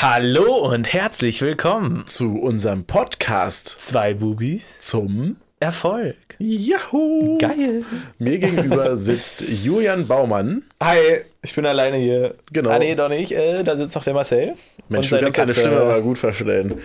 [0.00, 6.36] Hallo und herzlich willkommen zu unserem Podcast Zwei Bubis zum Erfolg.
[6.38, 7.36] Yahoo!
[7.38, 7.82] Geil.
[8.16, 10.62] Mir gegenüber sitzt Julian Baumann.
[10.80, 11.00] Hi,
[11.42, 12.36] ich bin alleine hier.
[12.52, 12.70] Genau.
[12.70, 13.32] Ah, nee, doch nicht.
[13.32, 14.54] Äh, da sitzt noch der Marcel.
[14.88, 15.52] Mensch, Und du seine kannst deine.
[15.54, 16.76] Stimme aber gut verstellen.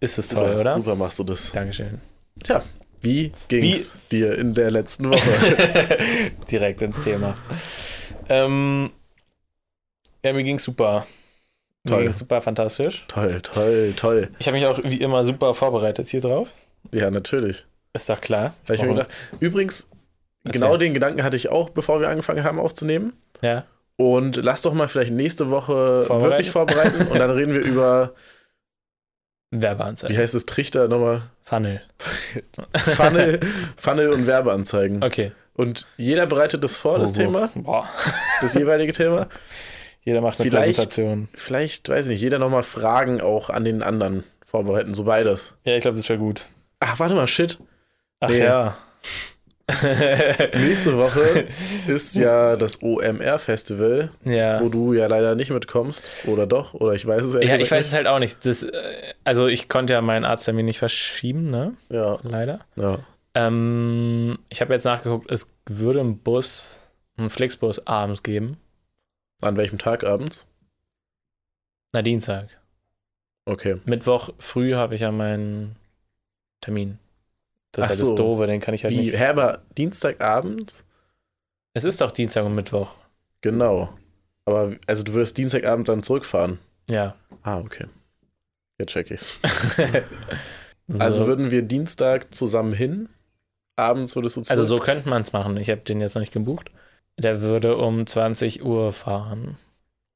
[0.00, 0.72] Ist es toll, oder?
[0.72, 1.52] Super machst du das.
[1.52, 2.00] Dankeschön.
[2.42, 2.62] Tja,
[3.02, 5.98] wie ging's dir in der letzten Woche?
[6.50, 7.34] Direkt ins Thema.
[8.30, 8.92] Ähm,
[10.24, 11.06] ja, mir ging's super.
[11.86, 12.12] Toll.
[12.12, 13.04] super fantastisch.
[13.08, 14.28] toll, toll, toll.
[14.38, 16.48] Ich habe mich auch wie immer super vorbereitet hier drauf.
[16.92, 17.66] Ja, natürlich.
[17.92, 18.54] Ist doch klar.
[18.68, 19.08] Hab ich mir gedacht.
[19.40, 19.86] Übrigens,
[20.44, 20.60] Erzähl.
[20.60, 23.12] genau den Gedanken hatte ich auch, bevor wir angefangen haben aufzunehmen.
[23.42, 23.64] Ja.
[23.96, 26.30] Und lass doch mal vielleicht nächste Woche Vorbereiten?
[26.32, 28.12] wirklich vorbereiten und dann reden wir über,
[29.50, 30.12] Werbeanzeige.
[30.12, 31.22] wie heißt es, Trichter nochmal?
[31.44, 31.82] Funnel.
[32.76, 33.40] Funnel,
[33.76, 35.04] Funnel und Werbeanzeigen.
[35.04, 35.32] Okay.
[35.54, 37.88] Und jeder bereitet das vor, das Oh, Thema, Boah.
[38.40, 39.28] das jeweilige Thema.
[40.04, 41.28] Jeder macht eine Vielleicht- Präsentation.
[41.34, 45.54] Vielleicht, weiß ich nicht, jeder nochmal Fragen auch an den anderen vorbereiten, so beides.
[45.64, 46.42] Ja, ich glaube, das wäre gut.
[46.80, 47.58] Ach, warte mal, shit.
[48.20, 48.44] Ach Nee.
[48.44, 48.76] ja.
[50.54, 51.46] Nächste Woche
[51.86, 54.60] ist ja das OMR-Festival, ja.
[54.60, 56.10] wo du ja leider nicht mitkommst.
[56.26, 56.74] Oder doch?
[56.74, 58.44] Oder ich weiß es ehrlich Ja, ich weiß es halt auch nicht.
[58.44, 58.72] Das, äh,
[59.24, 61.72] also ich konnte ja meinen Arzttermin nicht verschieben, ne?
[61.88, 61.96] nicht.
[61.98, 62.60] Ja, Leider.
[62.76, 62.98] ja.
[63.34, 66.80] Ähm, ich habe jetzt nachgeguckt, es würde einen Bus,
[67.16, 68.58] einen Flixbus abends geben.
[69.44, 70.46] An welchem Tag abends?
[71.92, 72.48] Na, Dienstag.
[73.46, 73.80] Okay.
[73.84, 75.76] Mittwoch früh habe ich ja meinen
[76.60, 76.98] Termin.
[77.72, 78.10] Das Ach ist halt so.
[78.12, 79.14] das Doofe, den kann ich halt Wie, nicht.
[79.14, 80.86] Herber, Dienstagabends?
[81.74, 82.94] Es ist doch Dienstag und Mittwoch.
[83.40, 83.92] Genau.
[84.46, 86.58] Aber, also du würdest Dienstagabend dann zurückfahren?
[86.88, 87.14] Ja.
[87.42, 87.86] Ah, okay.
[88.78, 89.38] Jetzt check ich's.
[90.98, 91.26] Also so.
[91.26, 93.08] würden wir Dienstag zusammen hin?
[93.76, 94.50] Abends würdest du zurück?
[94.50, 95.56] also so könnte man es machen.
[95.56, 96.70] Ich habe den jetzt noch nicht gebucht.
[97.18, 99.56] Der würde um 20 Uhr fahren.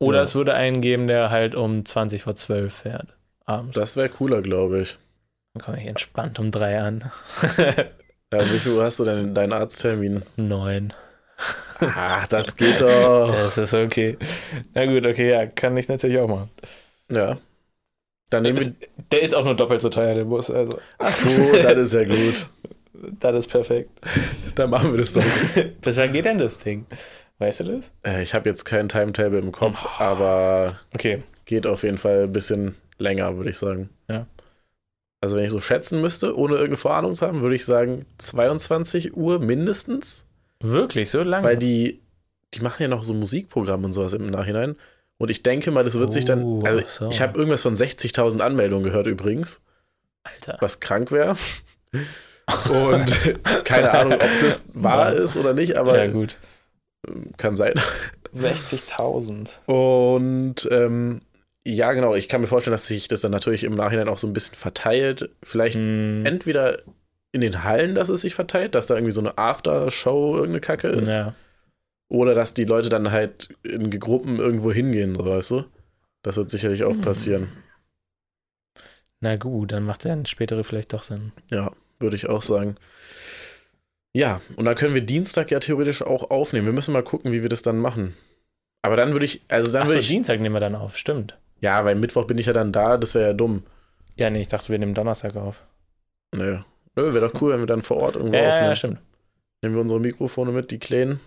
[0.01, 0.23] Oder Ja.
[0.23, 3.09] es würde einen geben, der halt um 20 vor 12 fährt.
[3.45, 3.75] Abends.
[3.75, 4.99] Das wäre cooler, glaube ich.
[5.55, 7.11] Dann komme ich entspannt um drei an.
[8.31, 10.23] Ja, wie viel Uhr hast du denn deinen Arzttermin?
[10.37, 10.93] Neun.
[11.81, 13.31] Ach, das geht doch.
[13.33, 14.19] Das ist okay.
[14.75, 16.51] Na gut, okay, ja, kann ich natürlich auch machen.
[17.11, 17.37] Ja.
[18.29, 18.55] Dann wir.
[18.55, 18.75] Ist,
[19.13, 20.51] der ist auch nur doppelt so teuer, der Bus.
[20.51, 22.51] Also, Ach so, das ist ja gut.
[22.93, 23.91] Das ist perfekt.
[24.55, 25.23] Dann machen wir das doch.
[25.81, 26.87] Bis wann geht denn das Ding?
[27.39, 27.93] Weißt du das?
[28.05, 30.03] Äh, Ich habe jetzt kein Timetable im Kopf, Oh.
[30.03, 31.23] aber Okay.
[31.45, 33.91] geht auf jeden Fall ein bisschen länger, würde ich sagen.
[34.11, 34.27] Ja.
[35.21, 39.17] Also, wenn ich so schätzen müsste, ohne irgendeine Vorahnung zu haben, würde ich sagen 22
[39.17, 40.25] Uhr mindestens.
[40.61, 41.45] Wirklich, so lange?
[41.45, 42.01] Weil die,
[42.55, 44.77] die machen ja noch so Musikprogramme und sowas im Nachhinein.
[45.17, 46.45] Und ich denke mal, das wird sich dann.
[46.45, 47.09] Oh, Also, so.
[47.11, 49.61] ich habe irgendwas von 60.000 Anmeldungen gehört übrigens,
[50.23, 50.57] Alter.
[50.61, 51.37] was krank wäre.
[52.71, 53.13] Und
[53.65, 56.37] keine Ahnung, ob das wahr ist oder nicht, aber ja, gut.
[57.37, 57.75] kann sein.
[58.35, 59.59] 60.000.
[59.67, 61.21] Und ähm,
[61.67, 64.27] ja, genau, ich kann mir vorstellen, dass sich das dann natürlich im Nachhinein auch so
[64.27, 65.31] ein bisschen verteilt.
[65.43, 66.79] Vielleicht Hm, entweder
[67.33, 70.89] in den Hallen, dass es sich verteilt, dass da irgendwie so eine Aftershow irgendeine Kacke
[70.89, 71.11] ist.
[71.11, 71.35] ja.
[72.11, 75.65] Oder dass die Leute dann halt in Gruppen irgendwo hingehen, so weißt du?
[76.23, 77.01] Das wird sicherlich auch Hm.
[77.03, 77.49] passieren.
[79.21, 81.33] Na gut, dann macht der spätere vielleicht doch Sinn.
[81.51, 82.77] Ja, würde ich auch sagen.
[84.15, 86.67] Ja, und dann können wir Dienstag ja theoretisch auch aufnehmen.
[86.67, 88.15] Wir müssen mal gucken, wie wir das dann machen.
[88.83, 91.37] Aber dann würde ich, also dann würde ich, Dienstag nehmen wir dann auf, stimmt.
[91.61, 93.65] ja, weil Mittwoch bin ich ja dann da, das wäre ja dumm.
[94.17, 95.63] Ja, nee, ich dachte, wir nehmen Donnerstag auf.
[96.35, 96.59] Nö,
[96.97, 98.69] Nö wäre doch cool, wenn wir dann vor Ort irgendwo Ja, ja, aufnehmen.
[98.69, 98.99] ja, stimmt.
[99.63, 101.21] Nehmen wir unsere Mikrofone mit, die kleinen,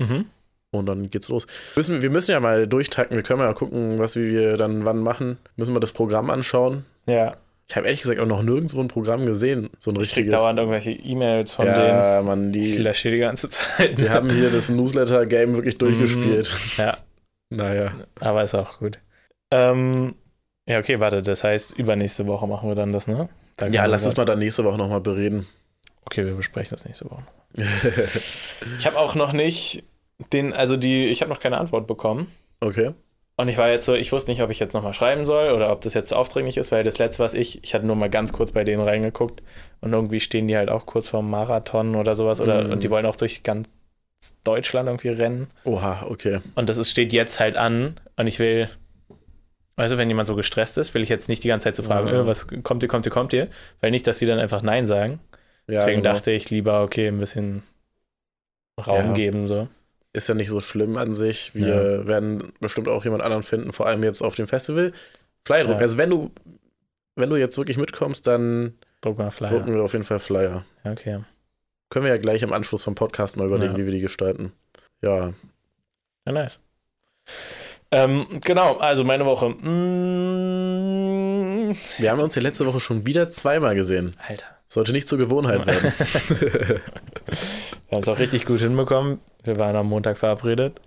[0.00, 0.26] Mhm.
[0.70, 1.46] und dann geht's los.
[1.76, 5.38] Müssen, wir müssen ja mal durchtakten, wir können mal gucken, was wir dann wann machen.
[5.56, 6.84] Müssen wir das Programm anschauen.
[7.06, 7.36] Ja,
[7.68, 10.34] Ich habe ehrlich gesagt auch noch nirgendwo ein Programm gesehen, so ein ich krieg richtiges.
[10.40, 11.76] dauernd irgendwelche E-Mails von denen.
[11.76, 13.98] ja, Mann, Ich die, lösche die ganze Zeit.
[13.98, 16.54] die haben hier das Newsletter-Game wirklich durchgespielt.
[16.76, 16.98] Ja,
[17.50, 17.92] Naja.
[18.20, 18.98] aber ist auch gut.
[19.50, 20.14] Ähm,
[20.68, 23.28] ja, okay, warte, das heißt, übernächste Woche machen wir dann das, ne?
[23.56, 25.46] Da Ja, lass uns mal dann nächste Woche nochmal bereden.
[26.04, 27.22] Okay, wir besprechen das nächste Woche.
[28.78, 29.84] Ich habe auch noch nicht
[30.32, 32.26] den, also die, ich habe noch keine Antwort bekommen.
[32.60, 32.92] okay.
[33.36, 35.72] Und ich war jetzt so, ich wusste nicht, ob ich jetzt nochmal schreiben soll oder
[35.72, 38.10] ob das jetzt zu aufdringlich ist, weil das letzte, was ich, ich hatte nur mal
[38.10, 39.42] ganz kurz bei denen reingeguckt
[39.80, 42.72] und irgendwie stehen die halt auch kurz vorm Marathon oder sowas oder Mhm.
[42.72, 43.68] und die wollen auch durch ganz
[44.44, 45.48] Deutschland irgendwie rennen.
[45.64, 46.40] Oha, okay.
[46.54, 48.68] Und das ist, steht jetzt halt an und ich will,
[49.76, 52.08] also wenn jemand so gestresst ist, will ich jetzt nicht die ganze Zeit so fragen,
[52.08, 52.20] Ja.
[52.20, 53.48] äh, was kommt ihr, kommt ihr, kommt ihr,
[53.80, 55.20] weil nicht, dass sie dann einfach Nein sagen.
[55.66, 56.12] Ja, Deswegen genau.
[56.14, 57.62] dachte ich lieber, okay, ein bisschen
[58.86, 59.12] Raum Ja.
[59.14, 59.68] geben, so.
[60.14, 61.54] Ist ja nicht so schlimm an sich.
[61.54, 64.92] Wir werden bestimmt auch jemand anderen finden, vor allem jetzt auf dem Festival.
[65.46, 65.76] Flyerdruck.
[65.76, 65.80] Ja.
[65.80, 66.30] Also wenn du,
[67.16, 69.50] wenn du jetzt wirklich mitkommst, dann Druck mal Flyer.
[69.50, 70.64] drucken wir auf jeden Fall Flyer.
[70.84, 71.20] Ja, okay.
[71.88, 73.78] Können wir ja gleich im Anschluss vom Podcast mal überlegen, Ja.
[73.78, 74.52] wie wir die gestalten.
[75.00, 75.32] Ja,
[76.26, 76.60] Ja, nice.
[77.90, 79.50] Ähm, genau, also meine Woche.
[80.42, 84.14] Mm, Wir haben uns ja letzte Woche schon wieder zweimal gesehen.
[84.28, 84.46] Alter.
[84.72, 85.92] Sollte nicht zur Gewohnheit werden.
[86.30, 86.80] Wir
[87.90, 89.20] haben es auch richtig gut hinbekommen.
[89.44, 90.80] Wir waren am Montag verabredet.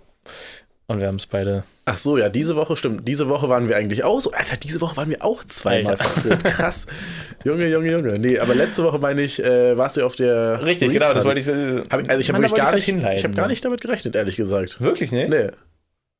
[0.88, 1.62] Und wir haben es beide.
[1.84, 3.06] Ach so, ja, diese Woche stimmt.
[3.06, 4.32] Diese Woche waren wir eigentlich auch so.
[4.32, 6.02] Alter, diese Woche waren wir auch zweimal Alter.
[6.02, 6.44] verabredet.
[6.44, 6.86] Krass.
[7.44, 8.18] Junge, Junge, Junge.
[8.18, 10.64] Nee, aber letzte Woche meine ich, äh, warst du auf der.
[10.64, 11.52] Richtig, genau, das wollte ich so.
[11.88, 14.80] Hab ich, also ich habe gar nicht, ich habe gar nicht damit gerechnet, ehrlich gesagt.
[14.80, 15.28] Wirklich, ne?
[15.28, 15.50] Nee.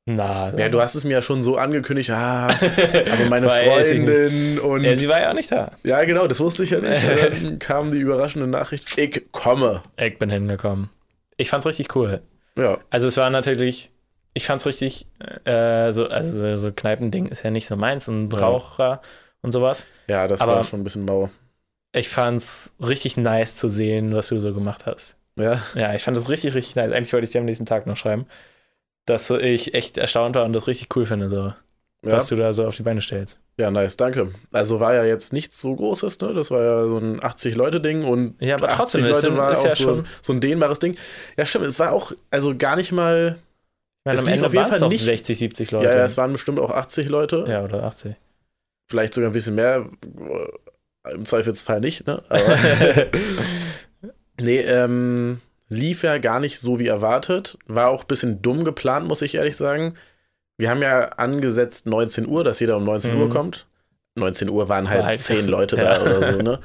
[0.09, 4.85] Na, Ja, du hast es mir ja schon so angekündigt, ah, aber meine Freundin und.
[4.85, 5.73] Ja, sie war ja auch nicht da.
[5.83, 7.03] Ja, genau, das wusste ich ja nicht.
[7.05, 9.83] Dann kam die überraschende Nachricht, ich komme.
[9.97, 10.91] Ich bin hingekommen.
[11.37, 12.23] Ich fand's richtig cool.
[12.57, 13.91] Ja, Also es war natürlich,
[14.33, 15.07] ich fand's richtig,
[15.45, 18.39] äh, so, also so, Kneipending ist ja nicht so meins und Ja.
[18.39, 19.03] Raucher
[19.43, 19.87] und sowas.
[20.07, 21.31] ja, das Aber- war schon ein bisschen mau.
[21.93, 25.17] Ich fand's richtig nice zu sehen, was du so gemacht hast.
[25.37, 26.93] Ja, Ja, ich fand das richtig, richtig nice.
[26.93, 28.27] Eigentlich wollte ich dir am nächsten Tag noch schreiben,
[29.07, 31.55] dass ich echt erstaunt war und das richtig cool finde, so, ja,
[32.03, 33.41] was du da so auf die Beine stellst.
[33.57, 34.31] ja, nice, danke.
[34.53, 36.35] Also war ja jetzt nichts so Großes, ne?
[36.35, 39.53] Das war ja so ein 80-Leute-Ding und Ja, aber 80 trotzdem, es Leute sind- war
[39.53, 40.97] ist auch ja so, schon- so ein dehnbares Ding.
[41.37, 43.39] Ja, stimmt, es war auch, also gar nicht mal,
[44.05, 45.87] meine, Es am Ende auf jeden Fall nicht- 60, 70 Leute.
[45.89, 47.45] ja, ja, es waren bestimmt auch 80 Leute.
[47.49, 48.15] Ja, oder 80.
[48.91, 49.89] Vielleicht sogar ein bisschen mehr,
[51.05, 52.23] äh, im Zweifelsfall nicht, ne?
[52.29, 52.41] Aber
[54.41, 57.59] nee, ähm, lief ja gar nicht so wie erwartet.
[57.67, 59.95] War auch ein bisschen dumm geplant, muss ich ehrlich sagen.
[60.59, 63.21] Wir haben ja angesetzt 19 Uhr, dass jeder um 19 Mhm.
[63.21, 63.67] Uhr kommt.
[64.15, 65.99] 19 Uhr waren halt, halt- 10 Leute Ja.
[65.99, 66.61] da oder so, ne?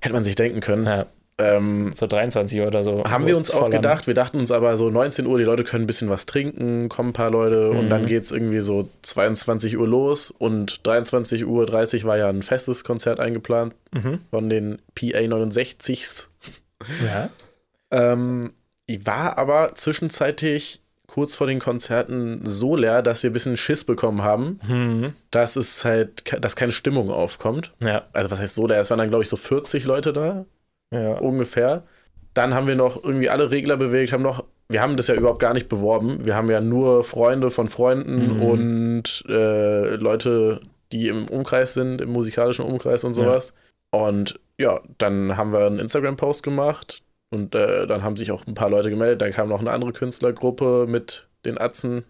[0.00, 0.86] Hätte man sich denken können.
[0.86, 1.06] Ja,
[1.38, 3.04] Ähm, so 23 Uhr oder so.
[3.04, 3.70] haben wir uns auch Voll an.
[3.72, 6.88] gedacht, wir dachten uns aber so 19 Uhr, die Leute können ein bisschen was trinken,
[6.88, 7.90] kommen ein paar Leute und Mhm.
[7.90, 12.42] dann geht es irgendwie so 22 Uhr los und 23 Uhr 30 war ja ein
[12.42, 14.20] festes Konzert eingeplant Mhm.
[14.30, 16.28] von den PA 69s.
[17.04, 17.30] Ja.
[17.92, 18.52] Ähm,
[18.86, 23.84] ich war aber zwischenzeitlich kurz vor den Konzerten so leer, dass wir ein bisschen Schiss
[23.84, 25.12] bekommen haben, Mhm.
[25.30, 27.72] dass es halt, dass keine Stimmung aufkommt.
[27.80, 28.04] Ja.
[28.14, 28.80] Also was heißt so leer?
[28.80, 30.46] Es waren dann, glaube ich, so 40 Leute da,
[30.92, 31.18] Ja.
[31.18, 31.82] ungefähr.
[32.34, 35.40] Dann haben wir noch irgendwie alle Regler bewegt, haben noch, wir haben das ja überhaupt
[35.40, 36.24] gar nicht beworben.
[36.24, 38.42] Wir haben ja nur Freunde von Freunden Mhm.
[38.42, 40.62] und äh, Leute,
[40.92, 43.52] die im Umkreis sind, im musikalischen Umkreis und sowas.
[43.90, 47.02] Und ja, dann haben wir einen Instagram-Post gemacht
[47.32, 49.22] und äh, dann haben sich auch ein paar Leute gemeldet.
[49.22, 52.04] Dann kam noch eine andere Künstlergruppe mit den Atzen,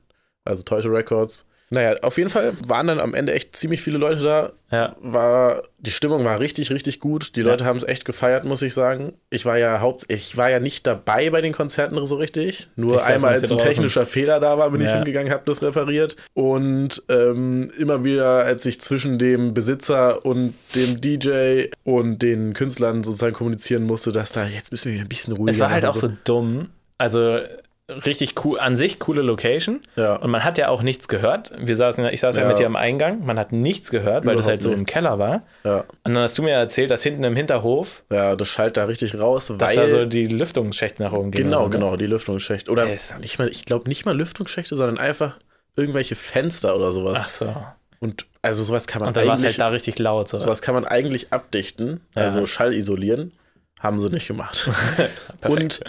[0.44, 1.46] also Teute Records.
[1.74, 4.94] Naja, auf jeden Fall waren dann am Ende echt ziemlich viele Leute da Ja.
[5.00, 7.34] war, die Stimmung war richtig, richtig gut.
[7.34, 7.46] Die Ja.
[7.46, 9.14] Leute haben es echt gefeiert, muss ich sagen.
[9.30, 12.68] Ich war ja haupt, ich war ja nicht dabei bei den Konzerten so richtig.
[12.76, 13.70] Nur Ich einmal, als ein draußen.
[13.70, 14.96] technischer Fehler da war, bin ich Ja.
[14.96, 16.16] hingegangen, habe das repariert.
[16.34, 23.02] Und ähm, immer wieder, als ich zwischen dem Besitzer und dem DJ und den Künstlern
[23.02, 25.86] sozusagen kommunizieren musste, dass da jetzt müssen wir wieder ein bisschen ruhiger Es war halt
[25.86, 26.68] auch so dumm.
[26.98, 27.38] Also
[27.88, 29.80] richtig cool, an sich coole Location.
[29.96, 30.16] Ja.
[30.16, 31.52] Und man hat ja auch nichts gehört.
[31.58, 32.48] Wir saßen, ich saß ja, Ja.
[32.48, 33.24] mit dir am Eingang.
[33.26, 34.92] Man hat nichts gehört, weil das Überhaupt halt so im nichts.
[34.92, 35.42] Keller war.
[35.64, 38.84] ja, Und dann hast du mir erzählt, dass hinten im Hinterhof, ja, das schallt da
[38.84, 41.44] richtig raus, dass weil da so die Lüftungsschächte nach oben gehen.
[41.44, 41.70] Genau, so, ne?
[41.70, 42.70] genau, die Lüftungsschächte.
[42.70, 43.14] Oder Yes.
[43.20, 45.36] nicht mal, ich glaube nicht mal Lüftungsschächte, sondern einfach
[45.76, 47.18] irgendwelche Fenster oder sowas.
[47.22, 47.56] Ach so.
[48.00, 50.28] Und also sowas kann man Und dann war es halt da richtig laut.
[50.28, 50.38] So.
[50.38, 53.32] sowas kann man eigentlich abdichten, also Schall isolieren.
[53.80, 54.68] Haben sie nicht gemacht.
[55.48, 55.80] Und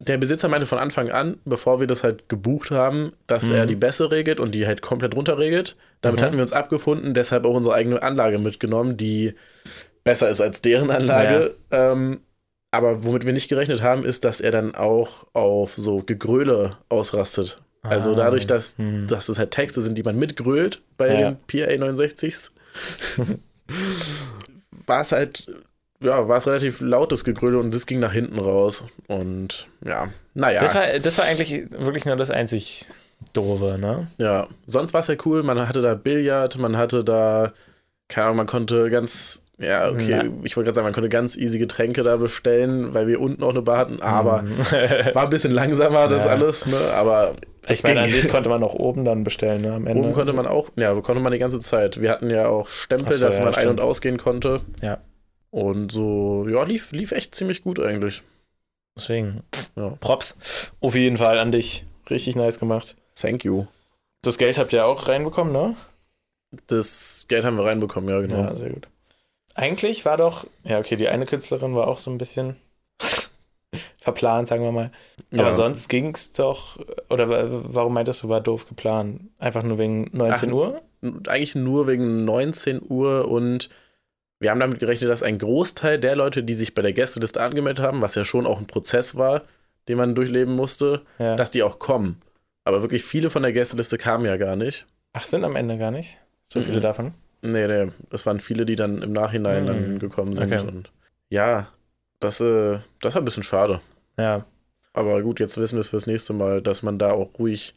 [0.00, 3.54] der Besitzer meinte von Anfang an, bevor wir das halt gebucht haben, dass Mhm.
[3.54, 5.76] er die Bässe regelt und die halt komplett runterregelt.
[6.00, 6.24] Damit Mhm.
[6.24, 9.34] hatten wir uns abgefunden, deshalb auch unsere eigene Anlage mitgenommen, die
[10.02, 11.54] besser ist als deren Anlage.
[11.70, 12.20] Ähm,
[12.70, 17.60] aber womit wir nicht gerechnet haben, ist, dass er dann auch auf so Gegröle ausrastet.
[17.82, 18.14] Also Ah.
[18.16, 19.06] dadurch, dass, Hm.
[19.06, 21.30] dass es halt Texte sind, die man mitgrölt bei Ja.
[21.32, 22.52] den PA 69s,
[24.86, 25.46] war es halt,
[26.02, 28.84] ja, war es relativ lautes Gegröle und das ging nach hinten raus.
[29.08, 30.60] Und ja, naja.
[30.60, 32.86] Das, war, das war eigentlich wirklich nur das einzig
[33.34, 34.08] Doofe, ne?
[34.18, 35.42] Ja, sonst war es ja cool.
[35.42, 37.52] Man hatte da Billard, man hatte da,
[38.08, 40.22] keine Ahnung, man konnte ganz, ja, okay, Ja.
[40.42, 43.50] ich wollte gerade sagen, man konnte ganz easy Getränke da bestellen, weil wir unten auch
[43.50, 44.56] eine Bar hatten, aber Mhm.
[45.14, 46.30] war ein bisschen langsamer das Ja.
[46.30, 46.78] alles, ne?
[46.94, 47.34] Aber
[47.68, 49.74] ich meine, an sich konnte man auch oben dann bestellen, ne?
[49.74, 50.02] Am Ende.
[50.02, 52.00] Oben konnte man auch, ja, konnte man die ganze Zeit.
[52.00, 53.70] Wir hatten ja auch Stempel, so, dass ja, man ein- stimmt.
[53.72, 54.62] und ausgehen konnte.
[54.80, 54.96] Ja.
[55.50, 58.22] Und so, ja, lief, lief echt ziemlich gut eigentlich.
[58.96, 59.42] Deswegen.
[59.76, 59.90] Ja.
[60.00, 60.72] Props.
[60.80, 61.84] Auf jeden Fall an dich.
[62.08, 62.96] Richtig nice gemacht.
[63.14, 63.66] Thank you.
[64.22, 65.76] Das Geld habt ihr auch reinbekommen, ne?
[66.66, 68.42] Das Geld haben wir reinbekommen, ja, genau.
[68.42, 68.88] Ja, sehr gut.
[69.54, 72.56] Eigentlich war doch, ja, okay, die eine Künstlerin war auch so ein bisschen
[74.00, 74.90] verplant, sagen wir mal.
[75.32, 75.52] Aber Ja.
[75.52, 76.78] sonst ging es doch,
[77.08, 79.22] oder wa- warum meintest du, war doof geplant?
[79.38, 80.82] Einfach nur wegen 19 Ach, Uhr?
[81.28, 83.68] eigentlich nur wegen 19 Uhr und
[84.40, 87.84] wir haben damit gerechnet, dass ein Großteil der Leute, die sich bei der Gästeliste angemeldet
[87.84, 89.42] haben, was ja schon auch ein Prozess war,
[89.88, 91.36] den man durchleben musste, Ja.
[91.36, 92.20] dass die auch kommen.
[92.64, 94.86] Aber wirklich viele von der Gästeliste kamen ja gar nicht.
[95.12, 96.82] Ach, sind am Ende gar nicht so viele Mhm.
[96.82, 97.14] davon?
[97.42, 99.66] Nee, nee, das waren viele, die dann im Nachhinein Hm.
[99.66, 100.52] dann gekommen sind.
[100.52, 100.66] Okay.
[100.66, 100.90] Und
[101.30, 101.68] ja,
[102.18, 103.80] das, äh, das war ein bisschen schade.
[104.18, 104.44] Ja,
[104.92, 107.74] Aber gut, jetzt wissen wir es fürs nächste Mal, dass man da auch ruhig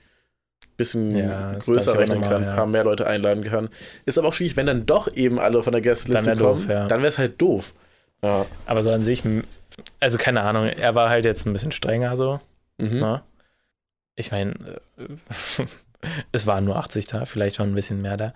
[0.78, 2.56] bisschen Ja, größer rechnen kann, ein ja.
[2.56, 3.70] paar mehr Leute einladen kann.
[4.06, 6.88] Ist aber auch schwierig, wenn dann doch eben alle von der wär kommen, doof, ja.
[6.88, 7.74] dann wäre es halt doof.
[8.22, 8.46] Ja.
[8.66, 9.22] aber so an sich,
[10.00, 12.40] also keine Ahnung, er war halt jetzt ein bisschen strenger so.
[12.78, 13.00] Mhm.
[13.00, 13.22] Ne?
[14.16, 14.54] Ich meine,
[16.32, 18.34] es waren nur 80 da, vielleicht waren ein bisschen mehr da.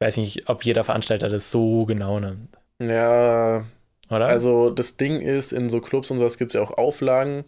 [0.00, 3.64] Ich weiß nicht, ob jeder Veranstalter das so genau nimmt, ja,
[4.08, 4.26] oder?
[4.26, 7.44] also das Ding ist, in so Clubs und sowas gibt es ja auch Auflagen,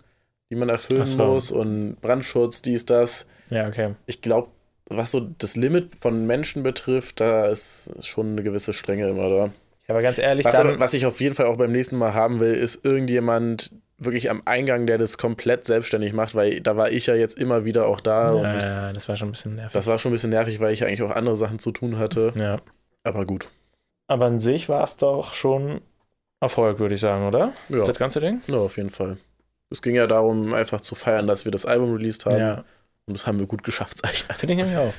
[0.51, 1.25] die man erfüllen so.
[1.25, 3.27] muss und Brandschutz, dies, das.
[3.51, 3.95] Ja, okay.
[4.07, 4.49] Ich glaube,
[4.87, 9.37] was so das Limit von Menschen betrifft, da ist schon eine gewisse Strenge immer da.
[9.47, 9.51] Ja,
[9.95, 12.41] aber ganz ehrlich, Was, aber, was ich auf jeden Fall auch beim nächsten Mal haben
[12.41, 17.07] will, ist irgendjemand wirklich am Eingang, der das komplett selbstständig macht, weil da war ich
[17.07, 19.73] ja jetzt immer wieder auch da ja, ja, das war schon ein bisschen nervig.
[19.75, 22.33] das war schon ein bisschen nervig, weil ich eigentlich auch andere Sachen zu tun hatte.
[22.37, 22.61] ja.
[23.03, 23.49] Aber gut.
[24.09, 25.81] Aber an sich war es doch schon
[26.41, 27.53] Erfolg, würde ich sagen, oder?
[27.69, 28.41] Ja, Das ganze Ding?
[28.49, 29.19] ja, auf jeden Fall.
[29.71, 32.39] Es ging ja darum, einfach zu feiern, dass wir das Album released haben.
[32.39, 32.65] Ja.
[33.07, 34.25] Und das haben wir gut geschafft, sag ich.
[34.37, 34.95] Finde ich nämlich auch.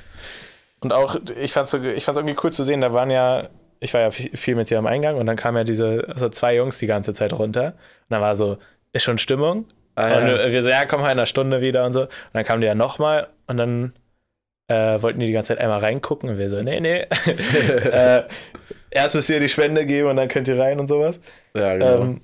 [0.81, 3.93] Und auch, ich fand es ich fand's irgendwie cool zu sehen, da waren ja, ich
[3.93, 6.79] war ja viel mit dir am Eingang und dann kamen ja diese, also zwei Jungs
[6.79, 7.67] die ganze Zeit runter.
[7.67, 8.58] Und dann war so,
[8.93, 9.65] ist schon Stimmung?
[9.96, 10.51] Ah, Und ja.
[10.51, 12.01] wir so, ja, komm, in einer Stunde wieder und so.
[12.01, 13.93] Und dann kamen die ja nochmal und dann
[14.67, 17.01] äh, wollten die die ganze Zeit einmal reingucken und wir so, nee, nee.
[17.25, 18.24] äh,
[18.89, 21.20] erst müsst ihr die Spende geben und dann könnt ihr rein und sowas.
[21.55, 22.01] ja, genau.
[22.01, 22.22] Ähm,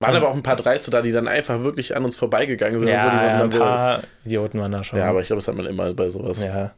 [0.00, 2.88] Waren aber auch ein paar Dreiste da, die dann einfach wirklich an uns vorbeigegangen sind.
[2.90, 4.98] ja, und so, ja, ein paar Idioten waren da schon.
[4.98, 6.42] ja, aber ich glaube, das hat man immer bei sowas.
[6.42, 6.74] Ja.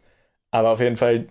[0.53, 1.27] Aber auf jeden Fall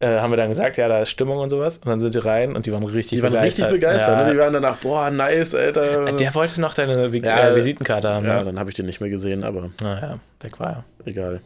[0.00, 1.78] äh, haben wir dann gesagt, ja, da ist Stimmung und sowas.
[1.78, 3.66] Und dann sind die rein und die waren richtig Die waren begeistert.
[3.66, 4.20] richtig begeistert.
[4.20, 4.26] Ja.
[4.26, 4.32] Ne?
[4.32, 6.12] Die waren danach, boah, nice, Alter.
[6.12, 8.26] Der wollte noch deine Vi Ja, äh, Visitenkarte haben.
[8.26, 10.84] ja, Ja, dann habe ich den nicht mehr gesehen, aber naja, weg war er.
[11.06, 11.40] egal.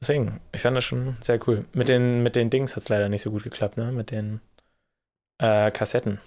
[0.00, 1.64] Deswegen, ich fand das schon sehr cool.
[1.72, 3.90] Mit den, mit den Dings hat es leider nicht so gut geklappt, ne?
[3.90, 4.40] Mit den
[5.42, 6.20] äh, Kassetten.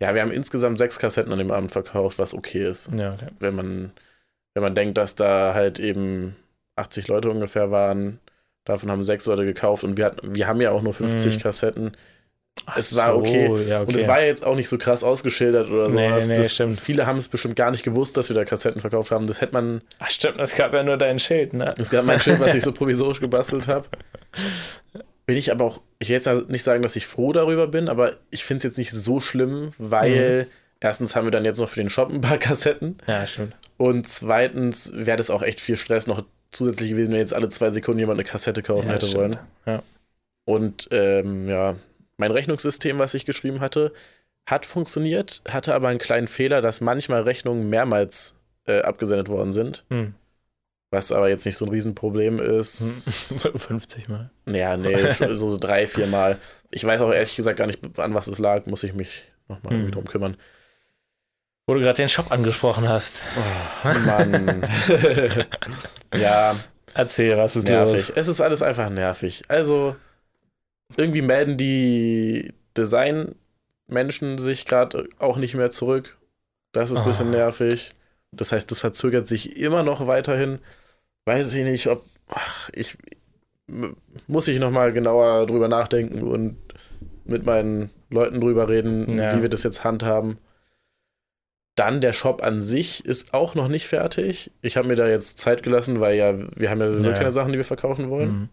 [0.00, 2.90] Ja, wir haben insgesamt sechs Kassetten an dem Abend verkauft, was okay ist.
[2.96, 3.28] Ja, okay.
[3.40, 3.92] Wenn man,
[4.54, 6.34] wenn man denkt, dass da halt eben
[6.76, 8.18] 80 Leute ungefähr waren,
[8.64, 11.40] davon haben sechs Leute gekauft und wir, hatten, wir haben ja auch nur 50 Mhm.
[11.40, 11.96] Kassetten.
[12.66, 13.46] Ach Es war okay.
[13.66, 13.88] Ja, okay.
[13.92, 16.28] Und es war ja jetzt auch nicht so krass ausgeschildert oder Nee, sowas.
[16.28, 16.78] nee, das, stimmt.
[16.80, 19.26] Viele haben es bestimmt gar nicht gewusst, dass wir da Kassetten verkauft haben.
[19.26, 19.80] Das hätte man.
[20.00, 21.72] Ach, stimmt, es gab ja nur dein Schild, ne?
[21.78, 23.86] Es gab mein Schild, was ich so provisorisch gebastelt habe.
[25.26, 28.14] Bin ich aber auch, ich will jetzt nicht sagen, dass ich froh darüber bin, aber
[28.30, 30.50] ich finde es jetzt nicht so schlimm, weil Mhm.
[30.80, 33.54] erstens haben wir dann jetzt noch für den Shop ein paar Kassetten Ja, stimmt.
[33.76, 37.70] und zweitens wäre das auch echt viel Stress noch zusätzlich gewesen, wenn jetzt alle zwei
[37.70, 39.20] Sekunden jemand eine Kassette kaufen Ja, hätte stimmt.
[39.22, 39.38] wollen.
[39.66, 39.82] Ja.
[40.44, 41.76] Und ähm, ja,
[42.16, 43.92] mein Rechnungssystem, was ich geschrieben hatte,
[44.46, 48.34] hat funktioniert, hatte aber einen kleinen Fehler, dass manchmal Rechnungen mehrmals
[48.66, 50.14] äh, abgesendet worden sind, Hm.
[50.92, 52.78] Was aber jetzt nicht so ein Riesenproblem ist.
[53.40, 54.30] so 50 Mal.
[54.46, 56.38] Ja, nee, so, so drei, vier Mal.
[56.70, 59.72] Ich weiß auch ehrlich gesagt gar nicht, an was es lag, muss ich mich nochmal
[59.74, 59.90] Hm.
[59.90, 60.36] drum kümmern.
[61.66, 63.16] Wo du gerade den Shop angesprochen hast.
[63.84, 64.62] Oh, Mann.
[66.14, 66.56] ja,
[66.94, 68.08] Erzähl, was ist nervig.
[68.08, 68.12] los?
[68.16, 69.42] Es ist alles einfach nervig.
[69.48, 69.96] Also,
[70.96, 76.18] irgendwie melden die Design-Menschen sich gerade auch nicht mehr zurück.
[76.72, 77.36] Das ist ein bisschen Ah.
[77.38, 77.92] nervig.
[78.32, 80.58] Das heißt, das verzögert sich immer noch weiterhin.
[81.24, 82.04] Weiß ich nicht, ob.
[82.28, 82.96] Ach, ich.
[84.26, 86.56] Muss ich nochmal genauer drüber nachdenken und
[87.24, 89.36] mit meinen Leuten drüber reden, Ja.
[89.36, 90.38] wie wir das jetzt handhaben.
[91.74, 94.50] Dann der Shop an sich ist auch noch nicht fertig.
[94.60, 97.16] Ich habe mir da jetzt Zeit gelassen, weil ja, wir haben ja sowieso Ja.
[97.16, 98.28] keine Sachen, die wir verkaufen wollen.
[98.28, 98.48] Hm.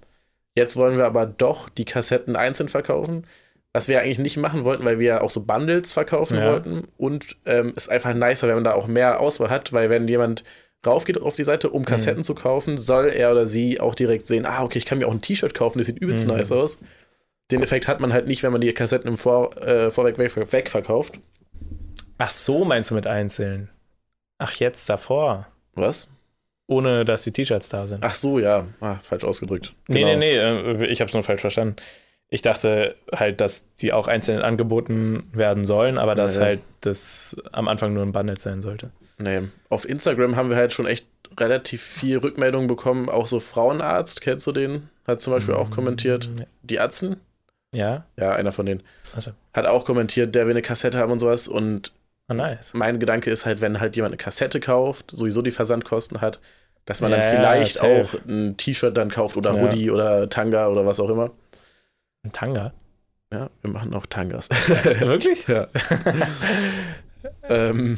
[0.56, 3.26] Jetzt wollen wir aber doch die Kassetten einzeln verkaufen.
[3.74, 6.52] Was wir eigentlich nicht machen wollten, weil wir ja auch so Bundles verkaufen Ja.
[6.52, 6.88] wollten.
[6.98, 10.44] Und ähm, ist einfach nicer, wenn man da auch mehr Auswahl hat, weil wenn jemand
[10.86, 14.46] raufgeht auf die Seite, um Kassetten zu kaufen, soll er oder sie auch direkt sehen,
[14.46, 16.34] ah, okay, ich kann mir auch ein T-Shirt kaufen, das sieht übelst Mhm.
[16.36, 16.78] nice aus.
[17.52, 20.36] Den Effekt hat man halt nicht, wenn man die Kassetten im Vor äh, Vorweg weg,
[20.54, 21.20] wegverkauft.
[22.18, 23.70] Ach so, meinst du mit einzeln?
[24.38, 25.48] Ach, jetzt davor.
[25.76, 26.10] Was?
[26.68, 28.06] Ohne, dass die T-Shirts da sind.
[28.06, 28.68] Ach so, ja.
[28.80, 29.74] Ah, falsch ausgedrückt.
[29.88, 30.18] nee, Genau.
[30.18, 31.78] nee, nee, äh, ich hab's nur falsch verstanden.
[32.30, 36.48] Ich dachte halt, dass die auch einzeln angeboten werden sollen, aber dass Ja, ja.
[36.50, 38.92] halt das am Anfang nur ein Bundle sein sollte.
[39.20, 39.42] Nee.
[39.70, 41.06] Auf Instagram haben wir halt schon echt
[41.38, 43.10] relativ viel Rückmeldungen bekommen.
[43.10, 44.90] Auch so Frauenarzt, kennst du den?
[45.06, 46.30] Hat zum Beispiel auch kommentiert.
[46.64, 47.18] Die Atzen?
[47.76, 48.06] Ja?
[48.18, 48.82] Ja, einer von denen.
[49.16, 49.32] Achso.
[49.54, 51.48] Hat auch kommentiert, der will eine Kassette haben und sowas.
[51.48, 51.92] Und
[52.28, 52.74] Ah, nice.
[52.74, 56.40] mein Gedanke ist halt, wenn halt jemand eine Kassette kauft, sowieso die Versandkosten hat,
[56.86, 58.02] dass man Ja, dann ja, vielleicht safe.
[58.04, 59.62] auch ein T-Shirt dann kauft oder Ja.
[59.62, 61.32] Hoodie oder Tanga oder was auch immer.
[62.24, 62.74] Ein Tanga?
[63.32, 64.50] Ja, wir machen auch Tangas.
[65.00, 65.48] Wirklich?
[65.48, 65.68] ja.
[67.50, 67.98] ähm.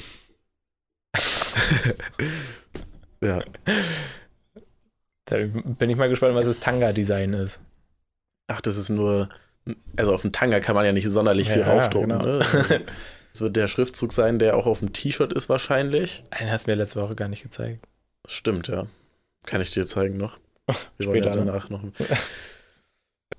[3.22, 3.42] ja.
[5.26, 7.60] Da bin ich mal gespannt, was das Tanga-Design ist.
[8.48, 9.30] Ach, das ist nur.
[9.96, 12.10] Also auf dem Tanga kann man ja nicht sonderlich viel Ja, raufdrucken.
[12.10, 12.26] genau.
[12.26, 12.46] Ne?
[13.34, 16.26] Das wird der Schriftzug sein, der auch auf dem T-Shirt ist wahrscheinlich.
[16.32, 17.88] Einen hast du mir letzte Woche gar nicht gezeigt.
[18.28, 18.88] Stimmt, ja.
[19.46, 20.38] Kann ich dir zeigen noch.
[20.98, 21.82] Wir Später, ja danach noch.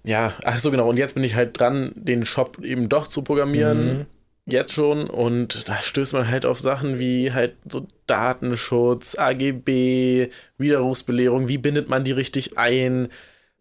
[0.02, 0.88] Ja, ach so genau.
[0.88, 3.98] Und jetzt bin ich halt dran, den Shop eben doch zu programmieren.
[3.98, 4.06] Mhm.
[4.46, 5.08] Jetzt schon.
[5.08, 11.48] Und da stößt man halt auf Sachen wie halt so Datenschutz, AGB, Widerrufsbelehrung.
[11.48, 13.08] Wie bindet man die richtig ein?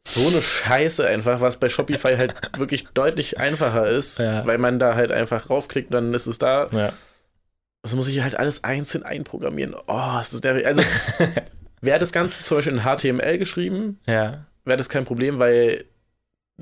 [0.07, 4.45] So eine Scheiße einfach, was bei Shopify halt wirklich deutlich einfacher ist, Ja.
[4.47, 6.67] weil man da halt einfach raufklickt, dann ist es da.
[6.71, 6.91] Ja.
[7.83, 9.75] Das muss ich halt alles einzeln einprogrammieren.
[9.87, 10.65] Oh, ist das nervig.
[10.65, 10.81] Also,
[11.81, 14.45] wäre das Ganze zum Beispiel in HTML geschrieben, ja.
[14.65, 15.85] wäre das kein Problem, weil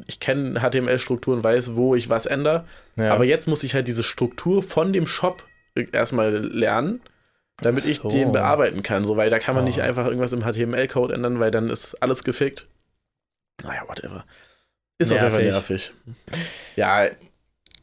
[0.08, 2.66] ich kenne HTML-Strukturen, weiß, wo ich was ändere.
[2.96, 3.14] ja.
[3.14, 5.46] Aber jetzt muss ich halt diese Struktur von dem Shop
[5.92, 7.02] erstmal lernen,
[7.58, 8.10] damit Ach ich so.
[8.10, 9.04] den bearbeiten kann.
[9.04, 9.68] So, weil da kann man Oh.
[9.68, 12.68] nicht einfach irgendwas im HTML-Code ändern, weil dann ist alles gefickt.
[13.64, 14.26] Naja, whatever.
[15.00, 15.94] Ist auf jeden Fall Nervig.
[16.24, 16.38] nervig.
[16.76, 17.08] Ja,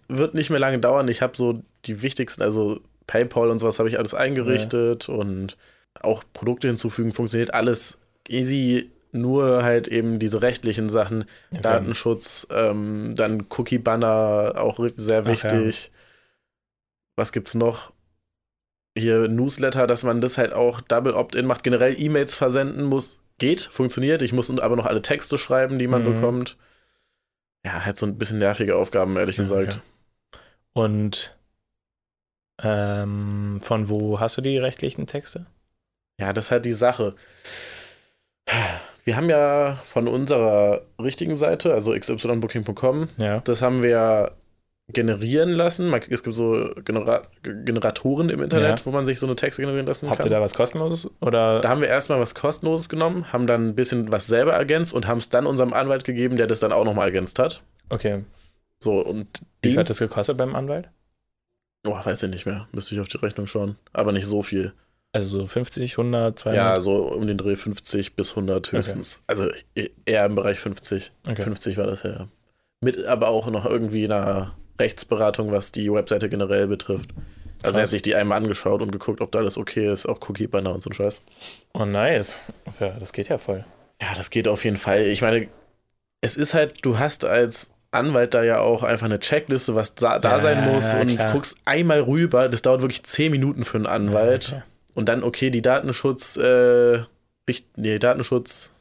[0.08, 1.08] wird nicht mehr lange dauern.
[1.08, 5.56] Ich habe so die wichtigsten, also PayPal und sowas habe ich alles eingerichtet und
[6.00, 7.98] auch Produkte hinzufügen funktioniert alles
[8.28, 8.90] easy.
[9.16, 11.62] Nur halt eben diese rechtlichen Sachen, Okay.
[11.62, 15.32] Datenschutz, ähm, dann Cookie-Banner, auch sehr Ach ja.
[15.32, 15.90] wichtig.
[17.16, 17.92] Was gibt's noch?
[18.98, 23.18] Hier Newsletter, dass man das halt auch Double Opt-in macht, generell E-Mails versenden muss.
[23.38, 24.22] Geht, funktioniert.
[24.22, 26.14] Ich muss aber noch alle Texte schreiben, die man Mhm.
[26.14, 26.56] bekommt.
[27.66, 29.80] Ja, halt so ein bisschen nervige Aufgaben, ehrlich gesagt.
[30.32, 30.40] okay.
[30.72, 31.36] Und
[32.62, 35.44] ähm, von wo hast du die rechtlichen Texte?
[36.18, 37.14] Ja, das ist halt die Sache.
[39.06, 43.38] Wir haben ja von unserer richtigen Seite, also xybooking.com, Ja.
[43.40, 44.32] das haben wir
[44.92, 45.92] generieren lassen.
[45.94, 48.86] Es gibt so Genera Generatoren im Internet, Ja.
[48.86, 50.26] wo man sich so eine Texte generieren lassen Habt kann.
[50.26, 51.08] ihr da was kostenloses?
[51.20, 51.60] Oder?
[51.60, 55.06] Da haben wir erstmal was kostenloses genommen, haben dann ein bisschen was selber ergänzt und
[55.06, 57.62] haben es dann unserem Anwalt gegeben, der das dann auch nochmal ergänzt hat.
[57.90, 58.24] okay.
[58.78, 60.90] So, und Wie viel hat das gekostet beim Anwalt?
[61.88, 64.72] oh, weiß ich nicht mehr, müsste ich auf die Rechnung schauen, aber nicht so viel.
[65.16, 66.56] Also so 50, 100, 200?
[66.56, 69.20] Ja, so um den Dreh 50 bis 100 höchstens.
[69.26, 71.12] Also e- eher im Bereich 50.
[71.28, 71.42] okay.
[71.42, 72.28] 50 war das ja.
[72.80, 77.10] Mit aber auch noch irgendwie einer Rechtsberatung, was die Webseite generell betrifft.
[77.62, 80.20] Also er hat sich die einmal angeschaut und geguckt, ob da alles okay ist, auch
[80.28, 81.20] Cookie-Banner und so ein Scheiß.
[81.72, 82.38] Oh, nice.
[82.64, 83.64] Das, ja, das geht ja voll.
[84.00, 85.06] Ja, das geht auf jeden Fall.
[85.06, 85.48] Ich meine,
[86.20, 90.20] es ist halt, du hast als Anwalt da ja auch einfach eine Checkliste, was da,
[90.22, 91.32] Ja, sein muss ja, und klar.
[91.32, 92.48] guckst einmal rüber.
[92.48, 94.50] Das dauert wirklich 10 Minuten für einen Anwalt.
[94.52, 94.62] Okay.
[94.96, 97.02] Und dann, okay, die Datenschutz, äh,
[97.48, 98.72] Richt- nee, Datenschutz,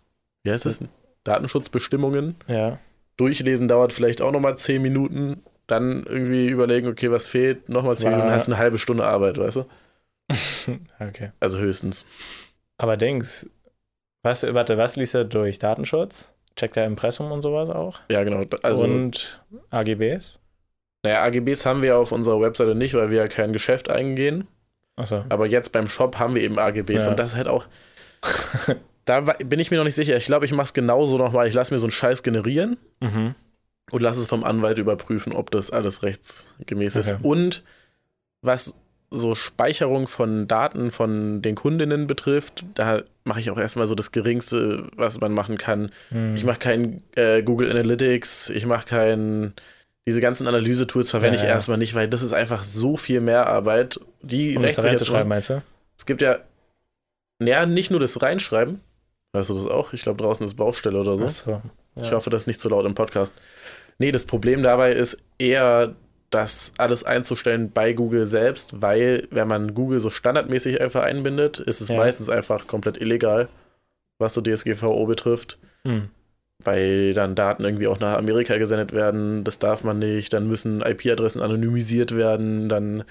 [0.43, 0.83] wie heißt das?
[1.23, 2.79] Datenschutzbestimmungen Ja.
[3.17, 5.43] durchlesen dauert vielleicht auch nochmal 10 Minuten.
[5.67, 9.37] Dann irgendwie überlegen, okay, was fehlt, nochmal 10 War- Minuten, hast eine halbe Stunde Arbeit,
[9.37, 9.65] weißt du?
[10.99, 11.31] okay.
[11.39, 12.05] Also höchstens.
[12.77, 13.49] Aber Dings,
[14.23, 15.59] was, warte, was liest er durch?
[15.59, 16.31] Datenschutz?
[16.55, 17.99] Checkt er Impressum und sowas auch?
[18.09, 18.43] Ja, genau.
[18.63, 20.39] Also, und AGBs?
[21.03, 24.47] naja, AGBs haben wir auf unserer Webseite nicht, weil wir ja kein Geschäft eingehen.
[24.97, 25.25] Achso.
[25.29, 27.09] Aber jetzt beim Shop haben wir eben AGBs Ja.
[27.11, 27.65] und das ist halt auch.
[29.05, 30.15] da bin ich mir noch nicht sicher.
[30.17, 31.47] Ich glaube, ich mache es genauso nochmal.
[31.47, 33.35] Ich lasse mir so einen Scheiß generieren Mhm.
[33.91, 37.11] und lasse es vom Anwalt überprüfen, ob das alles rechtsgemäß ist.
[37.13, 37.19] Okay.
[37.23, 37.63] Und
[38.41, 38.73] was
[39.11, 44.11] so Speicherung von Daten von den Kundinnen betrifft, da mache ich auch erstmal so das
[44.11, 45.91] Geringste, was man machen kann.
[46.09, 46.35] Hm.
[46.35, 49.53] Ich mache kein äh, Google Analytics, ich mache kein.
[50.07, 51.53] Diese ganzen Analyse-Tools verwende Ja, ich ja.
[51.55, 53.99] erstmal nicht, weil das ist einfach so viel mehr Arbeit.
[54.21, 55.61] Die um das da reinzuschreiben, meinst du?
[55.97, 56.37] Es gibt ja,
[57.41, 58.81] ja, nicht nur das Reinschreiben.
[59.33, 59.93] Weißt du das auch?
[59.93, 61.25] Ich glaube, draußen ist Baustelle oder so.
[61.25, 61.61] Achso.
[61.99, 63.33] Ich hoffe, das ist nicht zu laut im Podcast.
[63.97, 65.95] Nee, das Problem dabei ist eher,
[66.29, 71.79] das alles einzustellen bei Google selbst, weil, wenn man Google so standardmäßig einfach einbindet, ist
[71.81, 71.95] es Ja.
[71.97, 73.47] meistens einfach komplett illegal,
[74.19, 76.09] was so DSGVO betrifft, Hm.
[76.63, 79.43] Weil dann Daten irgendwie auch nach Amerika gesendet werden.
[79.43, 80.33] Das darf man nicht.
[80.33, 82.69] Dann müssen IP-Adressen anonymisiert werden.
[82.69, 83.03] Dann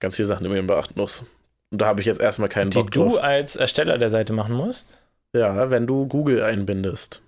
[0.00, 1.24] ganz viele Sachen, die man beachten muss.
[1.70, 3.22] Und da habe ich jetzt erstmal keinen Die Bock du drauf.
[3.22, 4.96] als Ersteller der Seite machen musst?
[5.34, 7.20] Ja, wenn du Google einbindest.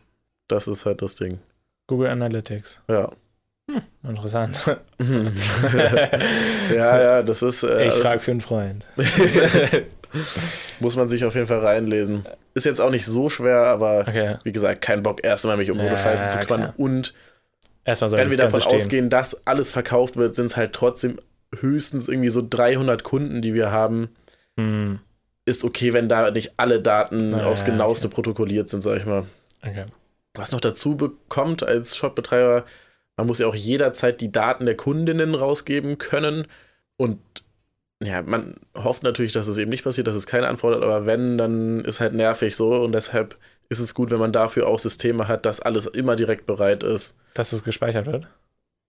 [0.49, 1.39] Das ist halt das Ding.
[1.87, 2.81] Google Analytics.
[2.89, 3.13] Ja.
[4.03, 4.77] Interessant.
[6.75, 7.63] ja, ja, das ist.
[7.63, 8.85] Äh, ich alles- frage für einen Freund.
[10.81, 12.25] muss man sich auf jeden Fall reinlesen.
[12.55, 14.37] Ist jetzt auch nicht so schwer, aber Okay.
[14.45, 16.73] wie gesagt, kein Bock, erst einmal mich um so eine Ja, Scheiße zu kümmern.
[16.77, 17.15] Und
[17.85, 18.77] Erstmal wenn wir davon stehen.
[18.77, 21.19] ausgehen, dass alles verkauft wird, sind es halt trotzdem
[21.59, 24.09] höchstens irgendwie so 300 Kunden, die wir haben.
[24.57, 24.99] Hm.
[25.47, 28.15] Ist okay, wenn da nicht alle Daten Ja, aufs genaueste okay.
[28.17, 29.25] protokolliert sind, sag ich mal.
[29.63, 29.87] Okay.
[30.35, 32.65] Was noch dazu bekommt als Shopbetreiber,
[33.21, 36.47] man muss ja auch jederzeit die Daten der Kundinnen rausgeben können.
[36.97, 37.19] Und
[38.03, 41.05] ja, man hofft natürlich, dass es eben nicht passiert, dass es keine Antwort hat, aber
[41.07, 42.75] wenn, dann ist halt nervig so.
[42.83, 43.37] Und deshalb
[43.69, 47.15] ist es gut, wenn man dafür auch Systeme hat, dass alles immer direkt bereit ist.
[47.35, 48.27] Dass es gespeichert wird?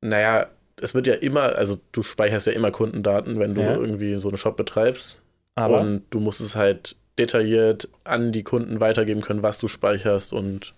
[0.02, 0.48] Naja,
[0.82, 3.76] es wird ja immer, also du speicherst ja immer Kundendaten, wenn du Ja.
[3.76, 5.17] irgendwie so einen Shop betreibst.
[5.56, 10.32] Aber Und du musst es halt detailliert an die Kunden weitergeben können, was du speicherst
[10.32, 10.74] und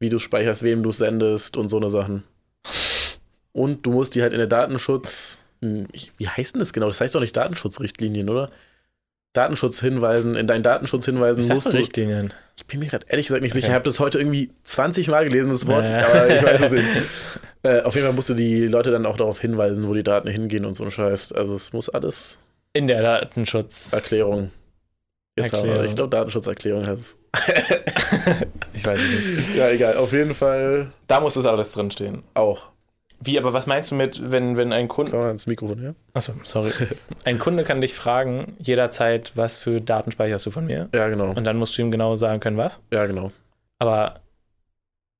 [0.00, 2.24] wie du speicherst, wem du sendest und so eine Sachen.
[3.56, 6.86] Und du musst die halt in der Datenschutz, wie heißt denn das genau?
[6.88, 8.50] Das heißt doch nicht Datenschutzrichtlinien, oder?
[9.32, 11.76] Datenschutzhinweisen, in deinen Datenschutzhinweisen ich musst du.
[11.76, 12.32] Richtlinien.
[12.56, 13.66] Ich bin mir gerade ehrlich gesagt nicht sicher.
[13.66, 13.72] Okay.
[13.72, 16.06] Ich habe das heute irgendwie 20 Mal gelesen, das Wort, Naja.
[16.06, 16.86] aber ich weiß es nicht.
[17.62, 20.28] Äh, auf jeden Fall musst du die Leute dann auch darauf hinweisen, wo die Daten
[20.28, 21.32] hingehen und so ein Scheiß.
[21.32, 22.38] Also es muss alles
[22.74, 23.92] In der Datenschutz.
[23.92, 24.52] Erklärung.
[25.36, 25.84] Jetzt Erklärung.
[25.86, 27.16] ich glaube, Datenschutzerklärung heißt es.
[28.74, 29.56] Ich weiß es nicht.
[29.56, 29.96] Ja, egal.
[29.96, 32.22] Auf jeden Fall Da muss es alles drinstehen.
[32.34, 32.68] auch.
[33.20, 35.10] Wie, aber was meinst du mit, wenn, wenn ein Kunde.
[35.12, 35.94] Komm mal ins Mikrofon, ja?
[36.12, 36.70] Achso, sorry.
[37.24, 40.88] Ein Kunde kann dich fragen, jederzeit, was für Daten speicherst du von mir?
[40.94, 41.30] Ja, genau.
[41.30, 42.78] Und dann musst du ihm genau sagen können, was.
[42.92, 43.32] Ja, genau.
[43.78, 44.20] Aber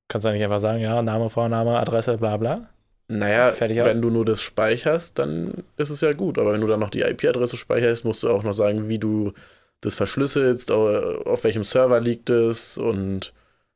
[0.07, 2.69] kannst du nicht einfach sagen, ja, Name, Vorname, Adresse, bla bla.
[3.09, 3.87] Naja, Fertig aus.
[3.87, 6.37] wenn du nur das speicherst, dann ist es ja gut.
[6.37, 9.33] Aber wenn du dann noch die IP-Adresse speicherst, musst du auch noch sagen, wie du
[9.81, 13.33] das verschlüsselst, au- auf welchem Server liegt es und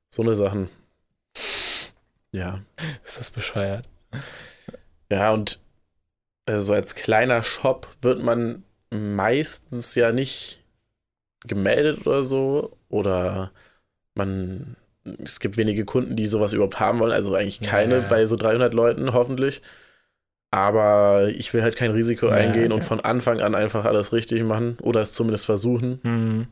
[0.10, 0.68] so eine Sachen.
[2.34, 2.60] Ja.
[3.04, 3.86] Ist das bescheuert?
[5.12, 5.60] Ja, und
[6.46, 10.64] also so als kleiner Shop wird man meistens ja nicht
[11.46, 12.78] gemeldet oder so.
[12.90, 13.52] Oder
[14.16, 14.76] man,
[15.24, 17.12] es gibt wenige Kunden, die sowas überhaupt haben wollen.
[17.12, 18.08] Also eigentlich keine Ja.
[18.08, 19.62] bei so 300 Leuten, hoffentlich.
[20.52, 22.88] Aber ich will halt kein Risiko Ja, eingehen und okay.
[22.88, 26.00] von Anfang an einfach alles richtig machen oder es zumindest versuchen.
[26.04, 26.48] Hm.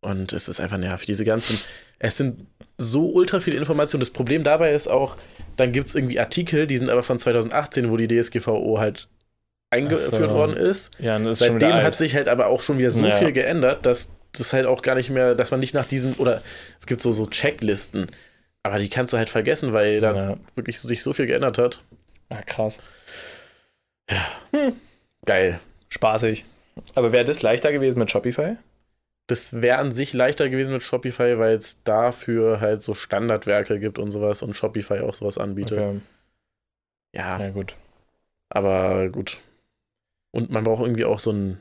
[0.00, 1.06] Und es ist einfach nervig.
[1.06, 1.58] Diese ganzen,
[1.98, 2.46] es sind
[2.78, 4.00] so ultra viele Informationen.
[4.00, 5.16] Das Problem dabei ist auch,
[5.56, 9.08] dann gibt es irgendwie Artikel, die sind aber von 2018, wo die DSGVO halt
[9.70, 10.34] eingeführt so.
[10.36, 10.90] worden ist.
[10.98, 11.98] Ja, ist Seitdem hat alt.
[11.98, 13.16] sich halt aber auch schon wieder so Ja.
[13.16, 16.42] viel geändert, dass das halt auch gar nicht mehr, dass man nicht nach diesem, oder
[16.78, 18.10] es gibt so, so Checklisten,
[18.62, 20.36] aber die kannst du halt vergessen, weil da Ja.
[20.54, 21.82] wirklich sich so viel geändert hat.
[22.30, 22.78] Ah, krass.
[25.26, 25.60] Geil.
[25.88, 26.44] Spaßig.
[26.94, 28.56] Aber wäre das leichter gewesen mit Shopify?
[29.28, 33.98] Das wäre an sich leichter gewesen mit Shopify, weil es dafür halt so Standardwerke gibt
[34.00, 35.78] und sowas und Shopify auch sowas anbietet.
[35.78, 36.00] Okay.
[37.14, 37.76] Ja, Ja, gut.
[38.48, 39.38] aber gut.
[40.30, 41.60] Und man braucht irgendwie auch so ein,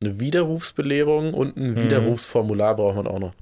[0.00, 1.80] eine Widerrufsbelehrung und ein Mhm.
[1.82, 3.34] Widerrufsformular braucht man auch noch.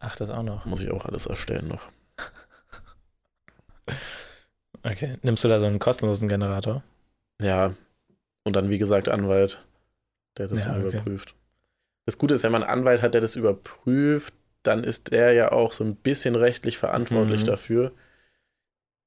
[0.00, 0.64] Ach, das auch noch.
[0.66, 1.82] Muss ich auch alles erstellen noch.
[4.82, 5.16] Okay.
[5.22, 6.82] Nimmst du da so einen kostenlosen Generator?
[7.40, 7.74] Ja.
[8.44, 9.64] Und dann, wie gesagt, Anwalt,
[10.38, 10.80] der das Ja, okay.
[10.88, 11.34] überprüft.
[12.08, 15.52] Das Gute ist, wenn man einen Anwalt hat, der das überprüft, dann ist der ja
[15.52, 17.46] auch so ein bisschen rechtlich verantwortlich Mhm.
[17.46, 17.92] dafür.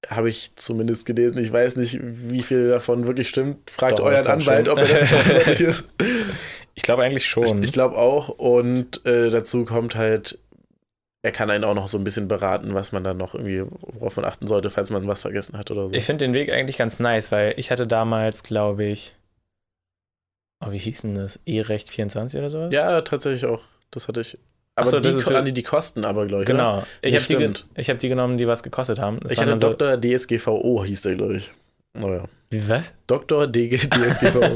[0.08, 1.40] Habe ich zumindest gelesen.
[1.40, 3.72] Ich weiß nicht, wie viel davon wirklich stimmt.
[3.72, 4.78] Fragt Doch, euren Anwalt, schon.
[4.78, 5.86] ob er dafür verantwortlich ist.
[6.76, 7.58] Ich glaube eigentlich schon.
[7.64, 8.30] Ich, ich glaube auch.
[8.30, 10.38] Und äh, dazu kommt halt,
[11.24, 14.16] er kann einen auch noch so ein bisschen beraten, was man dann noch irgendwie, worauf
[14.16, 15.96] man achten sollte, falls man was vergessen hat oder so.
[15.96, 19.16] Ich finde den Weg eigentlich ganz nice, weil ich hatte damals, glaube ich,
[20.66, 21.40] oh, wie hieß denn das?
[21.46, 22.74] E-Recht 24 oder sowas?
[22.74, 23.62] ja, tatsächlich auch.
[23.92, 24.38] Das hatte ich.
[24.76, 26.50] Aber so, die, das ist ko- für- die, die kosten aber, glaube ich.
[26.50, 26.58] Oder?
[26.58, 26.84] Genau.
[27.02, 29.20] Ich Ja, habe die, ich hab die genommen, die was gekostet haben.
[29.22, 30.00] Das Ich hatte so, Dr.
[30.00, 31.52] DSGVO, hieß der, glaube ich.
[31.94, 32.24] Naja.
[32.50, 32.94] Wie, was?
[33.08, 33.48] Dr.
[33.48, 34.56] DG DSGVO.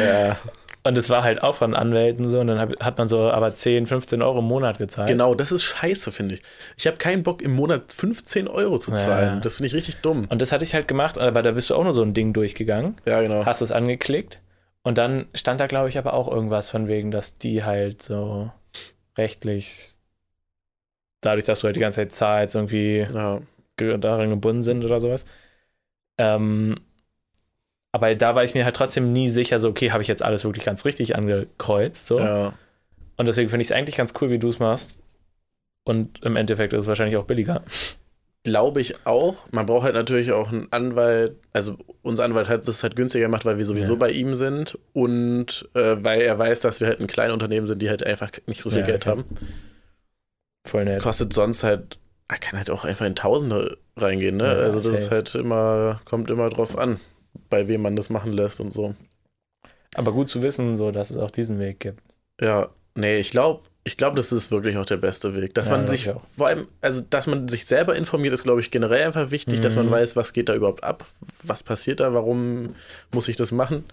[0.00, 0.36] ja,
[0.84, 3.86] Und es war halt auch von Anwälten so und dann hat man so aber 10,
[3.86, 5.08] 15 Euro im Monat gezahlt.
[5.08, 6.42] genau, das ist scheiße, finde ich.
[6.76, 8.96] Ich habe keinen Bock, im Monat 15 Euro zu Ja.
[8.98, 9.40] zahlen.
[9.42, 10.26] Das finde ich richtig dumm.
[10.28, 12.32] Und das hatte ich halt gemacht, aber da bist du auch nur so ein Ding
[12.32, 13.44] durchgegangen, Ja, genau.
[13.44, 14.40] hast es angeklickt
[14.82, 18.50] und dann stand da, glaube ich, aber auch irgendwas von wegen, dass die halt so
[19.16, 19.94] rechtlich,
[21.20, 23.40] dadurch, dass du halt die ganze Zeit zahlst, irgendwie Ja.
[23.76, 25.26] daran gebunden sind oder sowas.
[26.18, 26.76] Ähm,
[27.92, 30.44] aber da war ich mir halt trotzdem nie sicher, so, okay, habe ich jetzt alles
[30.44, 32.06] wirklich ganz richtig angekreuzt.
[32.06, 32.18] So.
[32.18, 32.54] ja.
[33.16, 35.00] Und deswegen finde ich es eigentlich ganz cool, wie du es machst.
[35.84, 37.62] Und im Endeffekt ist es wahrscheinlich auch billiger.
[38.48, 39.46] Glaube ich auch.
[39.52, 41.36] Man braucht halt natürlich auch einen Anwalt.
[41.52, 43.98] Also, unser Anwalt hat das halt günstiger gemacht, weil wir sowieso Ja.
[43.98, 47.82] bei ihm sind und äh, weil er weiß, dass wir halt ein kleines Unternehmen sind,
[47.82, 49.10] die halt einfach nicht so viel Ja, Geld okay.
[49.10, 49.24] haben.
[50.66, 51.02] Voll nett.
[51.02, 54.44] Kostet sonst halt, er kann halt auch einfach in Tausende reingehen, ne?
[54.44, 55.14] Ja, also, das ist safe.
[55.16, 57.00] halt immer, kommt immer drauf an,
[57.50, 58.94] bei wem man das machen lässt und so.
[59.94, 62.00] Aber gut zu wissen, so, dass es auch diesen Weg gibt.
[62.40, 65.54] Ja, nee, ich glaube, ich glaube, das ist wirklich auch der beste Weg.
[65.54, 68.70] Dass Ja, man sich, vor allem, also dass man sich selber informiert, ist, glaube ich,
[68.70, 69.90] generell einfach wichtig, dass man Mhm.
[69.90, 71.04] weiß, was geht da überhaupt ab,
[71.42, 72.76] was passiert da, warum
[73.10, 73.84] muss ich das machen.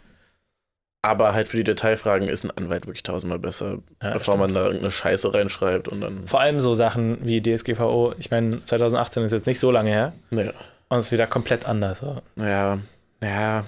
[1.01, 4.39] Aber halt für die Detailfragen ist ein Anwalt wirklich tausendmal besser, Ja, bevor stimmt.
[4.39, 6.25] man da irgendeine Scheiße reinschreibt und dann.
[6.27, 8.13] Vor allem so Sachen wie DSGVO.
[8.17, 10.13] Ich meine, 2018 ist jetzt nicht so lange her.
[10.31, 10.51] Naja,
[10.89, 12.03] Und es ist wieder komplett anders.
[12.35, 12.79] Naja,
[13.21, 13.65] naja.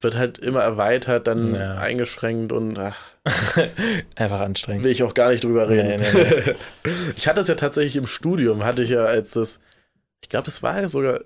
[0.00, 1.76] Wird halt immer erweitert, dann Ja.
[1.76, 2.96] eingeschränkt und ach,
[4.16, 4.84] Einfach anstrengend.
[4.84, 6.00] will ich auch gar nicht drüber reden.
[6.00, 6.54] Nee, nee,
[7.16, 9.60] ich hatte es ja tatsächlich im Studium, hatte ich ja als das,
[10.22, 11.20] ich glaube, das war ja sogar,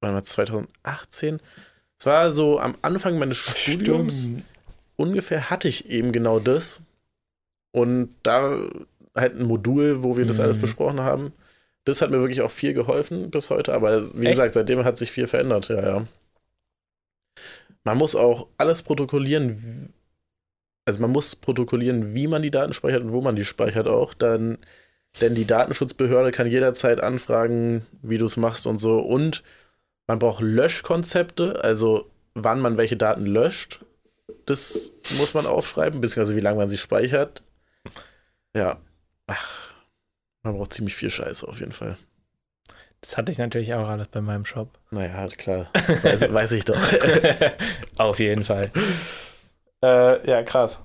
[0.00, 1.40] wann war 2018?
[1.98, 4.44] Es war so am Anfang meines Studiums Stimmt.
[4.96, 6.80] ungefähr hatte ich eben genau das.
[7.72, 8.58] Und da
[9.14, 10.44] halt ein Modul, wo wir das Mhm.
[10.44, 11.32] alles besprochen haben.
[11.84, 13.72] Das hat mir wirklich auch viel geholfen bis heute.
[13.72, 14.32] Aber wie Echt?
[14.32, 15.68] gesagt, seitdem hat sich viel verändert.
[15.68, 16.06] Ja, ja.
[17.86, 19.94] Man muss auch alles protokollieren.
[20.86, 24.12] Also man muss protokollieren, wie man die Daten speichert und wo man die speichert auch.
[24.12, 24.58] Dann,
[25.20, 28.98] denn die Datenschutzbehörde kann jederzeit anfragen, wie du es machst und so.
[28.98, 29.44] Und
[30.08, 33.84] man braucht Löschkonzepte, also wann man welche Daten löscht.
[34.46, 37.44] Das muss man aufschreiben, beziehungsweise wie lange man sie speichert.
[38.52, 38.80] Ja.
[39.28, 39.74] Ach,
[40.42, 41.96] man braucht ziemlich viel Scheiße auf jeden Fall.
[43.00, 44.68] Das hatte ich natürlich auch alles bei meinem Shop.
[44.90, 45.68] Naja, klar.
[46.02, 46.76] Weiß, weiß ich doch.
[47.98, 48.70] Auf jeden Fall.
[49.82, 50.80] Äh, ja, krass.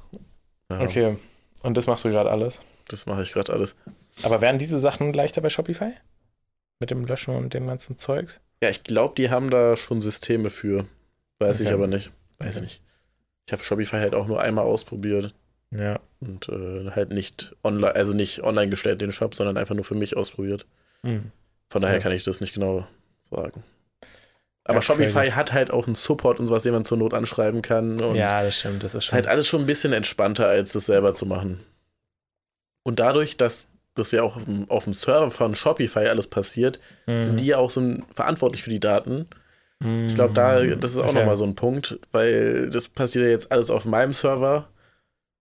[0.72, 1.18] Ja, Okay.
[1.64, 2.60] Und das machst du gerade alles.
[2.88, 3.76] Das mache ich gerade alles.
[4.24, 5.94] Aber werden diese Sachen leichter bei Shopify?
[6.80, 8.42] Mit dem Löschen und dem ganzen Zeugs?
[8.64, 10.86] Ja, ich glaube, die haben da schon Systeme für.
[11.40, 11.76] Weiß ich Okay.
[11.76, 12.12] aber nicht.
[12.40, 12.82] Weiß ich nicht.
[13.46, 15.34] Ich habe Shopify halt auch nur einmal ausprobiert
[15.72, 16.00] Ja.
[16.20, 19.96] und äh, halt nicht online, also nicht online gestellt den Shop, sondern einfach nur für
[19.96, 20.66] mich ausprobiert.
[21.04, 21.32] Hm.
[21.72, 22.02] Von daher Ja.
[22.04, 22.86] kann ich das nicht genau
[23.22, 23.64] sagen.
[24.66, 25.32] Aber Ja, Shopify crazy.
[25.32, 27.98] hat halt auch einen Support und sowas, den man zur Not anschreiben kann.
[28.14, 28.84] Ja, das stimmt.
[28.84, 31.62] Das ist ist halt alles schon ein bisschen entspannter, als das selber zu machen.
[32.84, 36.80] Und dadurch, dass das ja auch auf dem, auf dem Server von Shopify alles passiert,
[37.08, 37.22] Mhm.
[37.22, 37.82] sind die ja auch so
[38.14, 39.28] verantwortlich für die Daten.
[40.06, 41.14] Ich glaube, da, das ist auch Okay.
[41.20, 44.68] nochmal so ein Punkt, weil das passiert ja jetzt alles auf meinem Server,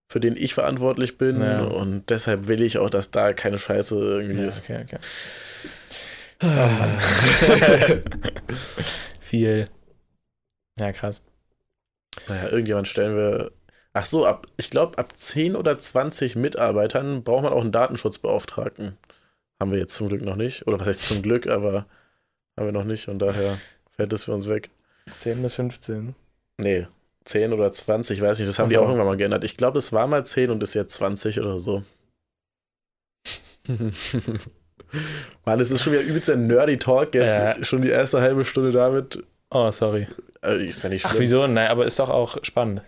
[0.07, 1.41] für den ich verantwortlich bin.
[1.43, 1.61] Ja.
[1.61, 4.63] Und deshalb will ich auch, dass da keine Scheiße irgendwie Ja, ist.
[4.63, 4.97] okay, okay.
[6.43, 6.47] Oh.
[9.21, 9.65] Viel.
[10.77, 11.21] Ja, krass.
[12.27, 13.51] Naja, irgendjemand stellen wir.
[13.93, 18.97] Ach so, ab, ich glaube, ab 10 oder 20 Mitarbeitern braucht man auch einen Datenschutzbeauftragten.
[19.59, 20.67] Haben wir jetzt zum Glück noch nicht.
[20.67, 21.85] Oder was heißt zum Glück, aber
[22.57, 23.57] haben wir noch nicht und daher
[23.91, 24.69] fällt das für uns weg.
[25.19, 26.15] 10 bis 15.
[26.57, 26.87] Nee,
[27.25, 29.43] 10 oder 20, ich weiß nicht, das haben Ach die auch irgendwann mal geändert.
[29.43, 31.83] Ich glaube, es war mal 10 und ist jetzt 20 oder so.
[35.45, 37.39] Mann, es ist schon wieder übelst ein nerdy Talk jetzt.
[37.39, 37.63] Ja.
[37.63, 39.23] Schon die erste halbe Stunde damit.
[39.49, 40.07] Oh, sorry.
[40.43, 41.21] Äh, ist ja nicht Ach, schlimm.
[41.21, 41.47] wieso?
[41.47, 42.81] Nein, aber ist doch auch spannend,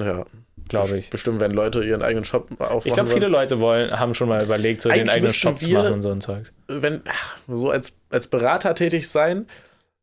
[0.00, 0.24] Ja,
[0.68, 1.10] glaube ich.
[1.10, 2.82] Bestimmt, wenn Leute ihren eigenen Shop aufmachen.
[2.86, 3.28] Ich glaube, viele.
[3.28, 5.92] Leute wollen, haben schon mal überlegt, so den Eigentlich eigenen müssten Shop zu wir- machen
[5.94, 6.52] und so ein Zeugs.
[6.68, 9.46] wenn ach, so als, als Berater tätig sein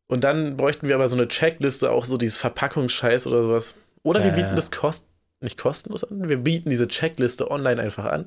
[0.06, 3.74] und dann bräuchten wir aber so eine Checkliste, auch so dieses Verpackungsscheiß oder sowas.
[4.02, 5.04] Oder wir Ja, bieten das kost
[5.42, 8.26] nicht kostenlos an, wir bieten diese Checkliste online einfach an.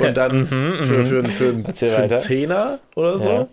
[0.00, 0.46] Und dann Mhm,
[0.82, 1.04] für, mhm.
[1.04, 2.18] für, für, für, Erzähl für einen.
[2.18, 3.28] Zehner oder so.
[3.28, 3.48] Ja.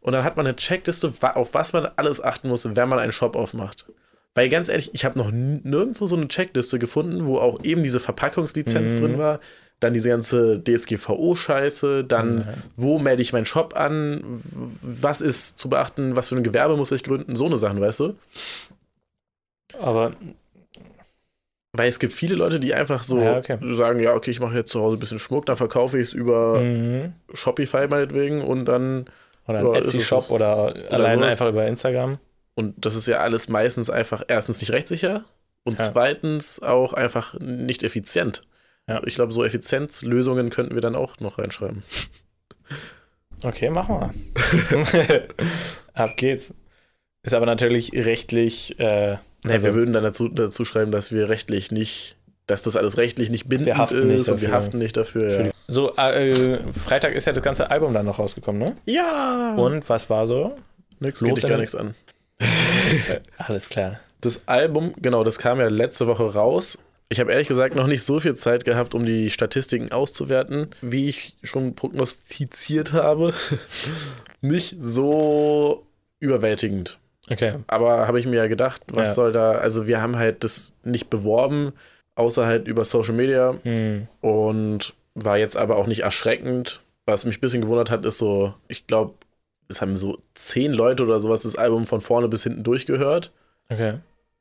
[0.00, 3.12] Und dann hat man eine Checkliste, auf was man alles achten muss, wenn man einen
[3.12, 3.86] Shop aufmacht.
[4.34, 7.98] Weil ganz ehrlich, ich habe noch nirgendwo so eine Checkliste gefunden, wo auch eben diese
[8.00, 8.96] Verpackungslizenz Mhm.
[8.98, 9.40] drin war,
[9.80, 12.54] dann diese ganze DSGVO-Scheiße, dann Ja.
[12.76, 14.42] wo melde ich meinen Shop an,
[14.82, 18.00] was ist zu beachten, was für ein Gewerbe muss ich gründen, so eine Sachen, weißt
[18.00, 18.14] du?
[19.80, 20.12] Aber
[21.76, 23.58] Weil es gibt viele Leute, die einfach so Ja, okay.
[23.74, 26.12] sagen, ja, okay, ich mache jetzt zu Hause ein bisschen Schmuck, dann verkaufe ich es
[26.12, 27.12] über mhm.
[27.32, 29.06] Shopify meinetwegen und dann
[29.46, 30.30] oder ein Ja, ist es Etsy-Shop das.
[30.30, 31.30] oder, alleine sowas.
[31.32, 32.18] einfach über Instagram.
[32.54, 35.24] Und das ist ja alles meistens einfach erstens nicht rechtssicher
[35.64, 35.84] und Ja.
[35.92, 38.42] zweitens auch einfach nicht effizient.
[38.88, 39.02] Ja.
[39.04, 41.82] Ich glaube, so Effizienzlösungen könnten wir dann auch noch reinschreiben.
[43.42, 44.14] Okay, machen
[44.70, 45.22] wir.
[45.94, 46.54] Ab geht's.
[47.22, 48.78] Ist aber natürlich rechtlich.
[48.78, 52.76] Äh, Nee, also, wir würden dann dazu, dazu schreiben, dass wir rechtlich nicht, dass das
[52.76, 55.30] alles rechtlich nicht bindend haften nicht ist und wir haften nicht dafür.
[55.30, 55.50] für Ja.
[55.68, 58.76] so, äh, Freitag ist ja das ganze Album dann noch rausgekommen, ne?
[58.86, 59.54] ja.
[59.56, 60.54] Und was war so?
[61.00, 61.94] nix, los geht dich gar nichts an.
[63.38, 64.00] Alles klar.
[64.20, 66.78] Das Album, genau, das kam ja letzte Woche raus.
[67.08, 71.08] Ich habe ehrlich gesagt noch nicht so viel Zeit gehabt, um die Statistiken auszuwerten, wie
[71.08, 73.32] ich schon prognostiziert habe.
[74.40, 75.86] nicht so
[76.18, 76.98] überwältigend.
[77.30, 77.54] Okay.
[77.66, 79.14] Aber habe ich mir ja gedacht, was Ja.
[79.14, 81.72] soll da, also wir haben halt das nicht beworben,
[82.14, 84.06] außer halt über Social Media Hm.
[84.20, 86.80] und war jetzt aber auch nicht erschreckend.
[87.04, 89.14] Was mich ein bisschen gewundert hat, ist so, ich glaube,
[89.68, 93.32] es haben so zehn Leute oder sowas das Album von vorne bis hinten durchgehört.
[93.68, 93.94] Okay.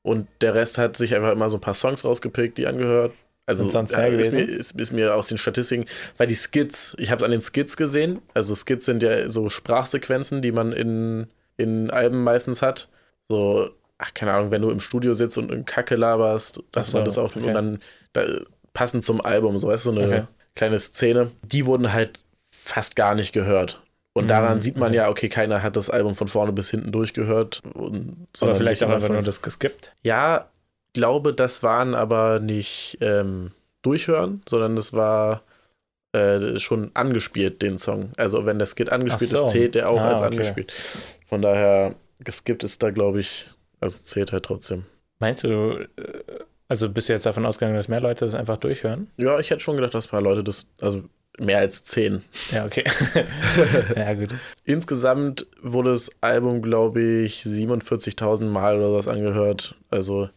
[0.04, 3.12] Und der Rest hat sich einfach immer so ein paar Songs rausgepickt, die angehört.
[3.48, 4.60] Also sonst mehr ist, mir, gewesen?
[4.60, 5.86] ist, ist mir aus den Statistiken,
[6.18, 8.20] weil die Skits, ich habe es an den Skits gesehen.
[8.34, 12.90] Also Skits sind ja so Sprachsequenzen, die man in, in Alben meistens hat.
[13.30, 17.06] So, ach, keine Ahnung, wenn du im Studio sitzt und in Kacke laberst, dass man
[17.06, 17.58] das aufnimmt okay.
[17.58, 17.80] und dann
[18.14, 18.26] da,
[18.74, 20.24] passend zum Album, so weißt du, so eine Okay.
[20.56, 21.32] kleine Szene.
[21.44, 22.20] Die wurden halt
[22.52, 23.82] fast gar nicht gehört.
[24.14, 26.92] Und daran Mhm, sieht man ja, okay, keiner hat das Album von vorne bis hinten
[26.92, 27.62] durchgehört.
[27.74, 29.94] Und, Oder vielleicht auch einfach nur das geskippt.
[30.04, 30.50] Ja,
[30.94, 35.44] glaube, das waren aber nicht ähm, durchhören, sondern das war
[36.16, 38.12] äh, schon angespielt, den Song.
[38.18, 39.46] Also wenn der Skit angespielt so.
[39.46, 40.32] ist, zählt der auch Ah, als okay.
[40.32, 40.74] angespielt.
[41.28, 43.48] Von daher, geskippt ist da, glaube ich,
[43.82, 44.86] also zählt halt trotzdem.
[45.20, 45.48] Meinst du,
[45.98, 46.22] äh,
[46.68, 49.08] also bist du jetzt davon ausgegangen, dass mehr Leute das einfach durchhören?
[49.18, 51.04] Ja, ich hätte schon gedacht, dass ein paar Leute das, also
[51.38, 52.24] mehr als zehn.
[52.52, 52.84] Ja, okay.
[53.96, 54.34] ja, gut.
[54.64, 59.76] Insgesamt wurde das Album, glaube ich, 47.000 Mal oder was angehört.
[59.92, 60.30] Also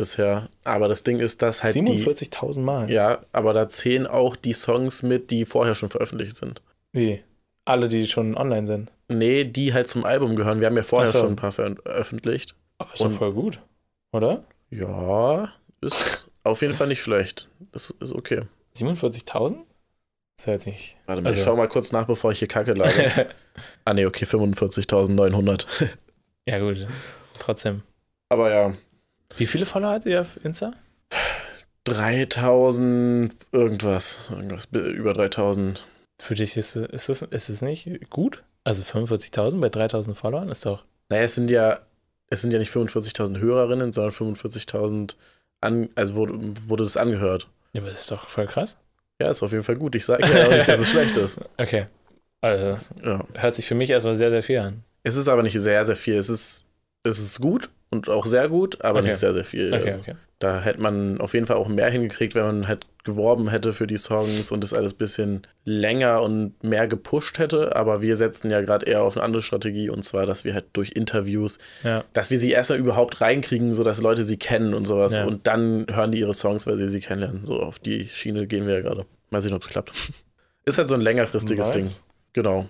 [0.00, 0.48] bisher.
[0.64, 1.82] Aber das Ding ist, dass halt die.
[1.82, 2.90] 47.000 Mal.
[2.90, 6.62] Ja, aber da zählen auch die Songs mit, die vorher schon veröffentlicht sind.
[6.92, 7.22] Wie?
[7.66, 8.90] Alle, die schon online sind.
[9.08, 10.60] Nee, die halt zum Album gehören.
[10.60, 11.20] Wir haben ja vorher Ach so.
[11.20, 12.54] schon ein paar veröffentlicht.
[12.78, 13.60] Aber ist Und- doch voll gut.
[14.12, 14.44] Oder?
[14.70, 17.48] Ja, ist auf jeden Fall nicht schlecht.
[17.72, 18.42] Das ist okay.
[18.76, 19.58] 47.000?
[20.38, 20.96] Ist ja jetzt nicht.
[21.06, 23.26] Warte mal, ich Also- schau mal kurz nach, bevor ich hier Kacke labe.
[23.84, 25.66] ah, nee, okay, 45.900.
[26.46, 26.86] ja, gut.
[27.38, 27.82] Trotzdem.
[28.30, 28.72] Aber ja,
[29.36, 30.72] Wie viele Follower hat ihr auf Insta?
[31.84, 34.30] 3000 irgendwas.
[34.30, 35.84] irgendwas über 3000.
[36.20, 38.42] Für dich ist, ist, es, ist es nicht gut?
[38.64, 40.84] Also 45.000 bei 3.000 Followern ist doch.
[41.08, 41.80] Naja, es sind ja,
[42.28, 45.14] es sind ja nicht 45.000 Hörerinnen, sondern 45.000
[45.62, 46.34] an, also wurde,
[46.68, 47.48] wurde das angehört.
[47.72, 48.76] Ja, aber das ist doch voll krass.
[49.20, 49.94] Ja, ist auf jeden Fall gut.
[49.94, 51.40] Ich sage ja auch nicht, dass es schlecht ist.
[51.56, 51.86] Okay.
[52.42, 53.24] Also, Ja.
[53.34, 54.84] hört sich für mich erstmal sehr, sehr viel an.
[55.02, 56.14] Es ist aber nicht sehr, sehr viel.
[56.16, 56.64] Es ist,
[57.02, 59.08] es ist gut und auch sehr gut, aber Okay.
[59.08, 59.72] nicht sehr, sehr viel.
[59.72, 60.14] Okay, Also, okay.
[60.38, 63.86] Da hätte man auf jeden Fall auch mehr hingekriegt, wenn man halt geworben hätte für
[63.86, 67.76] die Songs und das alles ein bisschen länger und mehr gepusht hätte.
[67.76, 70.66] Aber wir setzen ja gerade eher auf eine andere Strategie und zwar, dass wir halt
[70.72, 72.04] durch Interviews, Ja.
[72.14, 75.14] dass wir sie erstmal überhaupt reinkriegen, sodass Leute sie kennen und sowas.
[75.18, 75.24] Ja.
[75.26, 77.44] Und dann hören die ihre Songs, weil sie sie kennenlernen.
[77.44, 79.04] So auf die Schiene gehen wir ja gerade.
[79.28, 79.92] Mal sehen, ob es klappt.
[80.64, 81.74] Ist halt so ein längerfristiges Nice.
[81.76, 81.90] Ding.
[82.32, 82.66] Genau.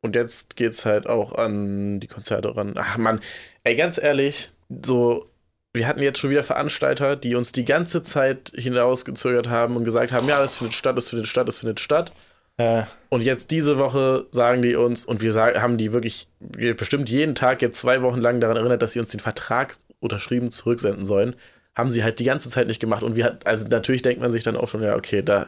[0.00, 2.74] Und jetzt geht's halt auch an die Konzerte ran.
[2.76, 3.20] Ach man,
[3.62, 4.50] ey, ganz ehrlich,
[4.84, 5.30] so,
[5.72, 10.12] wir hatten jetzt schon wieder Veranstalter, die uns die ganze Zeit hinausgezögert haben und gesagt
[10.12, 12.12] haben, ja, es findet statt, es findet statt, es findet statt.
[12.58, 16.76] Äh, Und jetzt diese Woche sagen die uns, und wir sagen, haben die wirklich wir
[16.76, 20.50] bestimmt jeden Tag jetzt zwei Wochen lang daran erinnert, dass sie uns den Vertrag unterschrieben
[20.50, 21.34] zurücksenden sollen.
[21.74, 23.02] Haben sie halt die ganze Zeit nicht gemacht.
[23.02, 25.46] Und wir hat, also natürlich denkt man sich dann auch schon, ja, okay, da,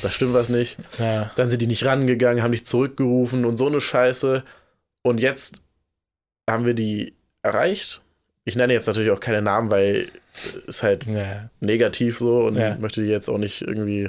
[0.00, 0.78] da stimmt was nicht.
[0.98, 1.30] ja.
[1.36, 4.42] Dann sind die nicht rangegangen, haben nicht zurückgerufen und so eine Scheiße.
[5.02, 5.60] Und jetzt
[6.48, 8.00] haben wir die erreicht.
[8.46, 10.08] Ich nenne jetzt natürlich auch keine Namen, weil
[10.66, 11.50] es halt ja.
[11.60, 12.76] negativ so und Ja.
[12.76, 14.08] möchte die jetzt auch nicht irgendwie,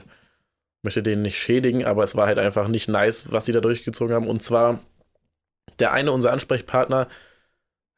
[0.84, 4.16] möchte denen nicht schädigen, aber es war halt einfach nicht nice, was sie da durchgezogen
[4.16, 4.28] haben.
[4.28, 4.80] Und zwar,
[5.80, 7.08] der eine, unser Ansprechpartner,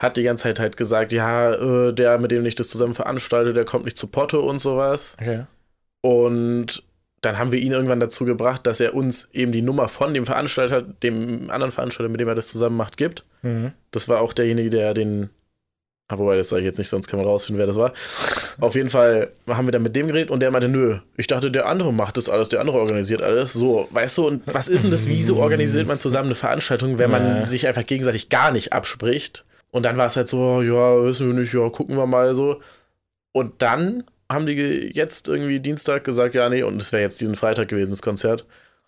[0.02, 3.52] hat die ganze Zeit halt gesagt, ja, äh, der, mit dem ich das zusammen veranstalte,
[3.52, 5.18] der kommt nicht zu Potte und sowas.
[5.20, 5.44] Okay.
[6.02, 6.84] Und
[7.22, 10.26] dann haben wir ihn irgendwann dazu gebracht, dass er uns eben die Nummer von dem
[10.26, 13.26] Veranstalter, dem anderen Veranstalter, mit dem er das zusammen macht, gibt.
[13.42, 13.74] Mhm.
[13.92, 15.30] Das war auch derjenige, der den.
[16.12, 17.94] Ah, wobei, das sage ich jetzt nicht, sonst kann man rausfinden, wer das war.
[18.60, 21.52] Auf jeden Fall haben wir dann mit dem geredet und der meinte, nö, ich dachte,
[21.52, 23.54] der andere macht das alles, der andere organisiert alles.
[23.54, 25.06] So, weißt du, und was ist denn das?
[25.08, 27.46] Wieso organisiert man zusammen eine Veranstaltung, wenn man Ja.
[27.46, 29.46] sich einfach gegenseitig gar nicht abspricht?
[29.70, 32.60] Und dann war es halt so, ja, wissen wir nicht, ja, gucken wir mal so.
[33.32, 37.36] Und dann haben die jetzt irgendwie Dienstag gesagt, ja, nee, und es wäre jetzt diesen
[37.36, 38.46] Freitag gewesen, das Konzert.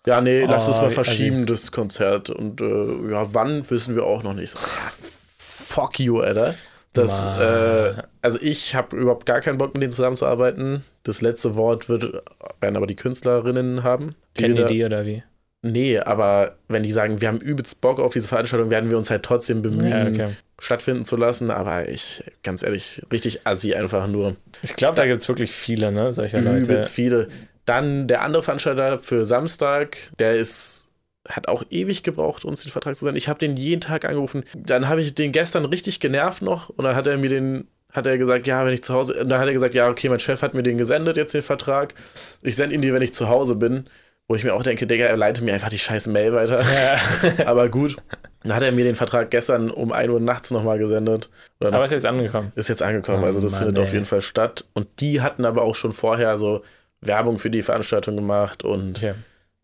[0.08, 2.30] Ja, nee, lass Oh, es mal wie verschieben, das Konzert.
[2.30, 4.50] Und äh, ja, wann wissen wir auch noch nicht.
[4.50, 4.92] So, ja,
[5.38, 6.56] fuck you, Alter.
[6.92, 10.84] Das, äh, also ich habe überhaupt gar keinen Bock, mit denen zusammenzuarbeiten.
[11.04, 12.22] Das letzte Wort wird,
[12.60, 14.14] werden aber die Künstlerinnen haben.
[14.34, 15.22] Kennen die die oder wie?
[15.64, 19.10] Nee, aber wenn die sagen, wir haben übelst Bock auf diese Veranstaltung, werden wir uns
[19.10, 20.36] halt trotzdem bemühen, Ja, okay.
[20.58, 21.50] stattfinden zu lassen.
[21.50, 24.36] Aber ich, ganz ehrlich, richtig assi einfach nur.
[24.62, 26.12] Ich glaube, da gibt es wirklich viele, ne?
[26.12, 26.64] Solcher Leute.
[26.64, 27.28] Übelst viele.
[27.64, 30.81] Dann der andere Veranstalter für Samstag, der ist,
[31.28, 33.16] hat auch ewig gebraucht, uns den Vertrag zu senden.
[33.18, 34.44] Ich habe den jeden Tag angerufen.
[34.54, 38.06] Dann habe ich den gestern richtig genervt noch und dann hat er mir den, hat
[38.06, 40.18] er gesagt, ja, wenn ich zu Hause, und dann hat er gesagt, ja, okay, mein
[40.18, 41.94] Chef hat mir den gesendet, jetzt den Vertrag.
[42.42, 43.86] Ich sende ihn dir, wenn ich zu Hause bin.
[44.28, 46.62] Wo ich mir auch denke, Digga, er leitet mir einfach die scheiß Mail weiter.
[46.62, 47.44] Ja.
[47.46, 47.96] Aber gut.
[48.44, 51.28] Dann hat er mir den Vertrag gestern um 1 Uhr nachts nochmal gesendet.
[51.60, 52.52] Oder Aber ist jetzt angekommen.
[52.54, 53.94] ist jetzt angekommen, Oh also das Mann, findet auf ey.
[53.94, 54.64] jeden Fall statt.
[54.74, 56.62] Und die hatten aber auch schon vorher so
[57.00, 59.14] Werbung für die Veranstaltung gemacht und Okay.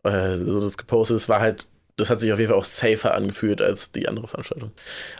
[0.03, 1.17] Äh, so das gepostet.
[1.17, 4.27] Es war halt, das hat sich auf jeden Fall auch safer angefühlt als die andere
[4.27, 4.71] Veranstaltung.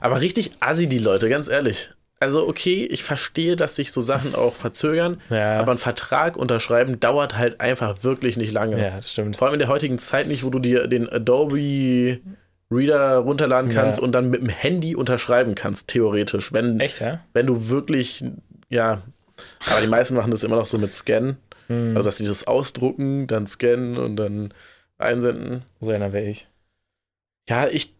[0.02, 1.92] Aber richtig assi die Leute, ganz ehrlich.
[2.22, 5.58] Also okay, ich verstehe, dass sich so Sachen auch verzögern, Ja.
[5.60, 8.82] aber ein Vertrag unterschreiben dauert halt einfach wirklich nicht lange.
[8.82, 9.38] ja, das stimmt.
[9.38, 12.20] Vor allem in der heutigen Zeit nicht, wo du dir den Adobe
[12.72, 14.04] Reader runterladen kannst Ja.
[14.06, 16.54] und dann mit dem Handy unterschreiben kannst, theoretisch.
[16.54, 17.22] Wenn, Echt, ja?
[17.34, 18.24] wenn du wirklich,
[18.70, 19.02] ja,
[19.72, 21.38] aber die meisten machen das immer noch so mit Scan.
[21.70, 21.96] Hm.
[21.96, 24.54] Also, dass sie das ausdrucken, dann scannen und dann
[24.98, 25.64] einsenden.
[25.80, 26.48] so einer wäre ich.
[27.48, 27.94] Ja, ich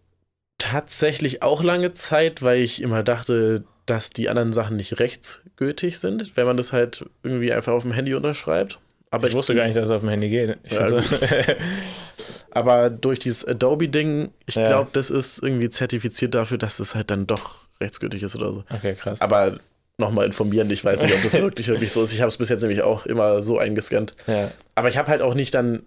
[0.58, 6.38] tatsächlich auch lange Zeit, weil ich immer dachte, dass die anderen Sachen nicht rechtsgültig sind,
[6.38, 8.80] wenn man das halt irgendwie einfach auf dem Handy unterschreibt.
[9.12, 10.58] Aber ich, ich wusste gar nicht, dass es auf dem Handy geht.
[10.70, 11.00] Ja, so
[12.52, 14.68] aber durch dieses Adobe-Ding, ich ja.
[14.68, 18.64] glaube, das ist irgendwie zertifiziert dafür, dass es halt dann doch rechtsgültig ist oder so.
[18.70, 19.22] Okay, krass.
[19.22, 19.60] Aber
[20.00, 22.14] nochmal informieren, ich weiß nicht, ob das wirklich, wirklich so ist.
[22.14, 24.16] Ich habe es bis jetzt nämlich auch immer so eingescannt.
[24.28, 24.52] Ja.
[24.76, 25.84] Aber ich habe halt auch nicht dann,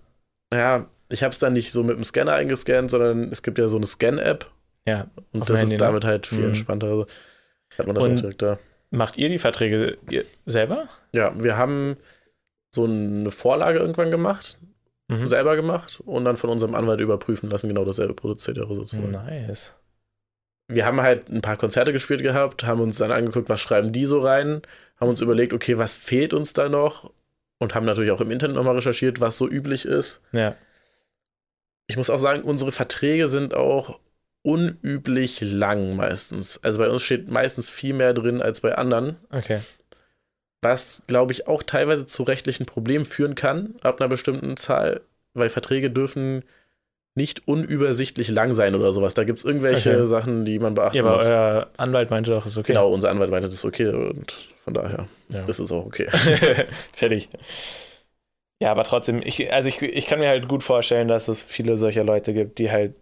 [0.53, 3.69] ja, ich habe es dann nicht so mit dem Scanner eingescannt, sondern es gibt ja
[3.69, 4.51] so eine Scan-App.
[4.87, 5.09] Ja.
[5.33, 5.87] Und das Handy, ist ne?
[5.87, 6.49] damit halt viel mhm.
[6.49, 6.87] entspannter.
[6.87, 7.07] Also
[7.79, 8.59] hat man das Und direkt da.
[8.91, 9.97] Macht ihr die Verträge
[10.45, 10.89] selber?
[11.13, 11.97] Ja, wir haben
[12.75, 14.59] so eine Vorlage irgendwann gemacht,
[15.09, 15.27] mhm.
[15.27, 19.11] selber gemacht und dann von unserem Anwalt überprüfen lassen, genau dasselbe Prozedere sozusagen.
[19.11, 19.75] Nice.
[20.75, 24.07] Wir haben halt ein paar Konzerte gespielt gehabt, haben uns dann angeguckt, was schreiben die
[24.07, 24.63] so rein,
[25.01, 27.13] haben uns überlegt, okay, was fehlt uns da noch
[27.59, 30.21] und haben natürlich auch im Internet nochmal recherchiert, was so üblich ist.
[30.33, 30.57] Ja.
[31.87, 34.01] Ich muss auch sagen, unsere Verträge sind auch
[34.43, 36.59] unüblich lang meistens.
[36.63, 39.17] Also bei uns steht meistens viel mehr drin als bei anderen.
[39.31, 39.61] Okay
[40.63, 45.03] was, glaube ich, auch teilweise zu rechtlichen Problemen führen kann, ab einer bestimmten Zahl,
[45.35, 46.45] weil Verträge dürfen
[47.15, 49.15] nicht unübersichtlich lang sein oder sowas.
[49.15, 50.07] Da gibt es irgendwelche okay.
[50.07, 51.13] Sachen, die man beachten muss.
[51.13, 52.73] Ja, aber euer Anwalt meinte doch, ist okay.
[52.73, 55.45] Genau, unser Anwalt meinte, das ist okay und von daher ja.
[55.45, 56.09] ist es auch okay.
[56.93, 57.29] Fertig.
[58.63, 61.77] Ja, aber trotzdem, ich, also ich, ich kann mir halt gut vorstellen, dass es viele
[61.77, 62.95] solcher Leute gibt, die halt,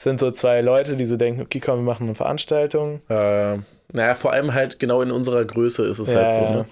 [0.00, 3.00] sind so zwei Leute, die so denken, okay, komm, wir machen eine Veranstaltung.
[3.08, 3.58] Äh,
[3.92, 6.66] naja, vor allem halt genau in unserer Größe ist es ja, halt so, ne?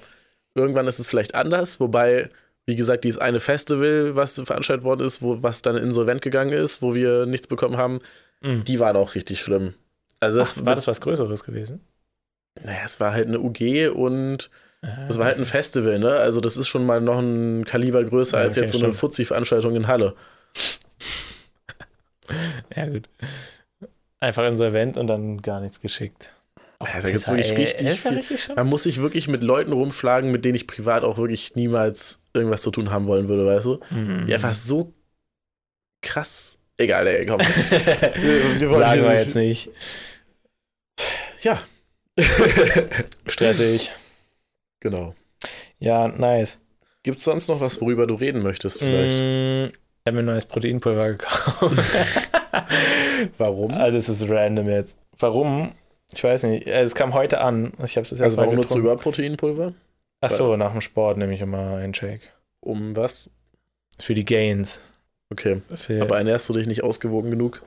[0.55, 2.31] Irgendwann ist es vielleicht anders, wobei,
[2.69, 6.83] wie gesagt, dieses eine Festival, was veranstaltet worden ist, wo, was dann insolvent gegangen ist,
[6.83, 8.01] wo wir nichts bekommen haben,
[8.43, 8.63] mhm.
[8.65, 9.73] die waren auch richtig schlimm.
[10.21, 11.81] Also das, Ach, war das was Größeres gewesen?
[12.63, 14.51] Naja, es war halt eine UG und
[15.09, 16.13] es war halt ein Festival, ne?
[16.17, 19.75] Also das ist schon mal noch ein Kaliber größer ja, als jetzt so eine Fuzzi-Veranstaltung
[19.75, 20.15] in Halle.
[22.77, 23.09] ja, gut.
[24.21, 26.33] Einfach insolvent und dann gar nichts geschickt.
[26.81, 28.13] Ja, da gibt es wirklich richtig, viel.
[28.13, 32.21] Richtig man muss sich wirklich mit Leuten rumschlagen, mit denen ich privat auch wirklich niemals
[32.33, 33.81] irgendwas zu tun haben wollen würde, weißt du?
[33.91, 34.27] Mhm.
[34.27, 34.95] Die einfach so
[36.03, 36.59] krass.
[36.77, 37.41] Egal, ey, komm.
[37.41, 39.71] wir, wir Sagen wir jetzt nicht.
[41.41, 41.61] Ja.
[43.27, 43.91] Stressig.
[44.81, 45.15] Genau.
[45.81, 46.61] Ja, nice.
[47.03, 49.19] Gibt es sonst noch was, worüber du reden möchtest, vielleicht?
[49.19, 51.77] Mm, ich habe mir ein neues Proteinpulver gekauft.
[53.39, 53.73] Warum?
[53.73, 54.97] Also, das ist random jetzt.
[55.19, 55.73] Warum?
[56.13, 56.67] Ich weiß nicht.
[56.67, 57.73] Äh, es kam heute an.
[57.85, 59.75] Ich habe es Also warum nutzt du überhaupt Proteinpulver?
[60.21, 62.33] Ach so, nach dem Sport nehme ich immer einen Shake.
[62.61, 63.31] Um was?
[64.01, 64.81] Für die Gains.
[65.31, 65.63] Okay.
[65.75, 67.63] Für aber ernährst du dich nicht ausgewogen genug?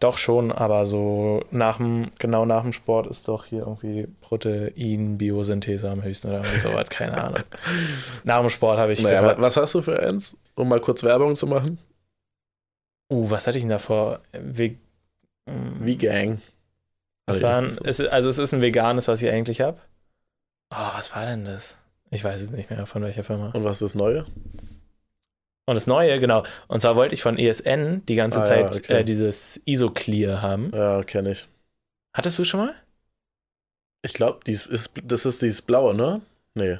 [0.00, 5.90] Doch schon, aber so nach dem, genau nach dem Sport ist doch hier irgendwie Protein-Biosynthese
[5.90, 7.42] am höchsten oder so was, keine Ahnung.
[8.24, 9.02] nach dem Sport habe ich.
[9.02, 11.78] Naja, was hast du für eins, um mal kurz Werbung zu machen?
[13.12, 14.20] Uh, was hatte ich denn davor?
[14.32, 14.76] Ve
[15.44, 16.30] Vegan.
[16.30, 16.42] Also,
[17.26, 19.78] waren, es, also es ist ein veganes, was ich eigentlich habe.
[20.70, 21.76] Oh, was war denn das?
[22.10, 23.50] Ich weiß es nicht mehr, von welcher Firma.
[23.54, 24.24] Und was ist das Neue?
[25.66, 26.44] Und das Neue, genau.
[26.66, 28.92] Und zwar wollte ich von ESN die ganze ah, Zeit ja, okay.
[29.00, 30.72] äh, dieses Isoclear haben.
[30.74, 31.46] Ja, kenne ich.
[32.12, 32.74] Hattest du schon mal?
[34.02, 36.22] Ich glaube, das ist dieses Blaue, ne?
[36.54, 36.78] Nee.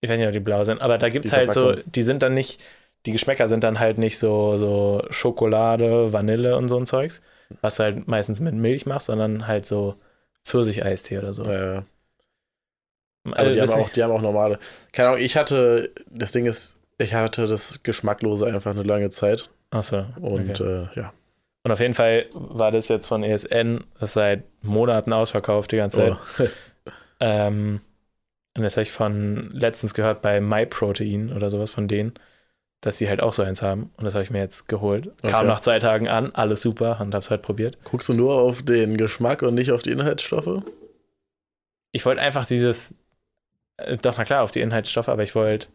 [0.00, 2.22] Ich weiß nicht, ob die blau sind, aber da gibt es halt so, die sind
[2.22, 2.62] dann nicht,
[3.06, 7.22] die Geschmäcker sind dann halt nicht so, so Schokolade, Vanille und so ein Zeugs,
[7.60, 9.96] was du halt meistens mit Milch machst, sondern halt so
[10.44, 11.44] Pfirsicheistee oder so.
[11.44, 11.84] Ja, ja.
[13.26, 14.58] Aber also, die, haben auch, die haben auch normale.
[14.92, 19.50] Keine Ahnung, ich hatte, das Ding ist, ich hatte das Geschmacklose einfach eine lange Zeit.
[19.70, 20.04] Achso.
[20.20, 20.88] Und okay.
[20.94, 21.12] äh, ja.
[21.62, 25.98] Und auf jeden Fall war das jetzt von ESN, das seit Monaten ausverkauft die ganze
[25.98, 26.16] Zeit.
[26.38, 26.90] Oh.
[27.20, 27.80] ähm,
[28.56, 32.12] und das habe ich von letztens gehört bei MyProtein oder sowas von denen
[32.84, 33.90] dass sie halt auch so eins haben.
[33.96, 35.06] Und das habe ich mir jetzt geholt.
[35.06, 35.28] Okay.
[35.28, 37.78] Kam nach zwei Tagen an, alles super und habe es halt probiert.
[37.82, 40.62] Guckst du nur auf den Geschmack und nicht auf die Inhaltsstoffe?
[41.92, 42.92] Ich wollte einfach dieses,
[43.78, 45.68] äh, doch, na klar, auf die Inhaltsstoffe, aber ich wollte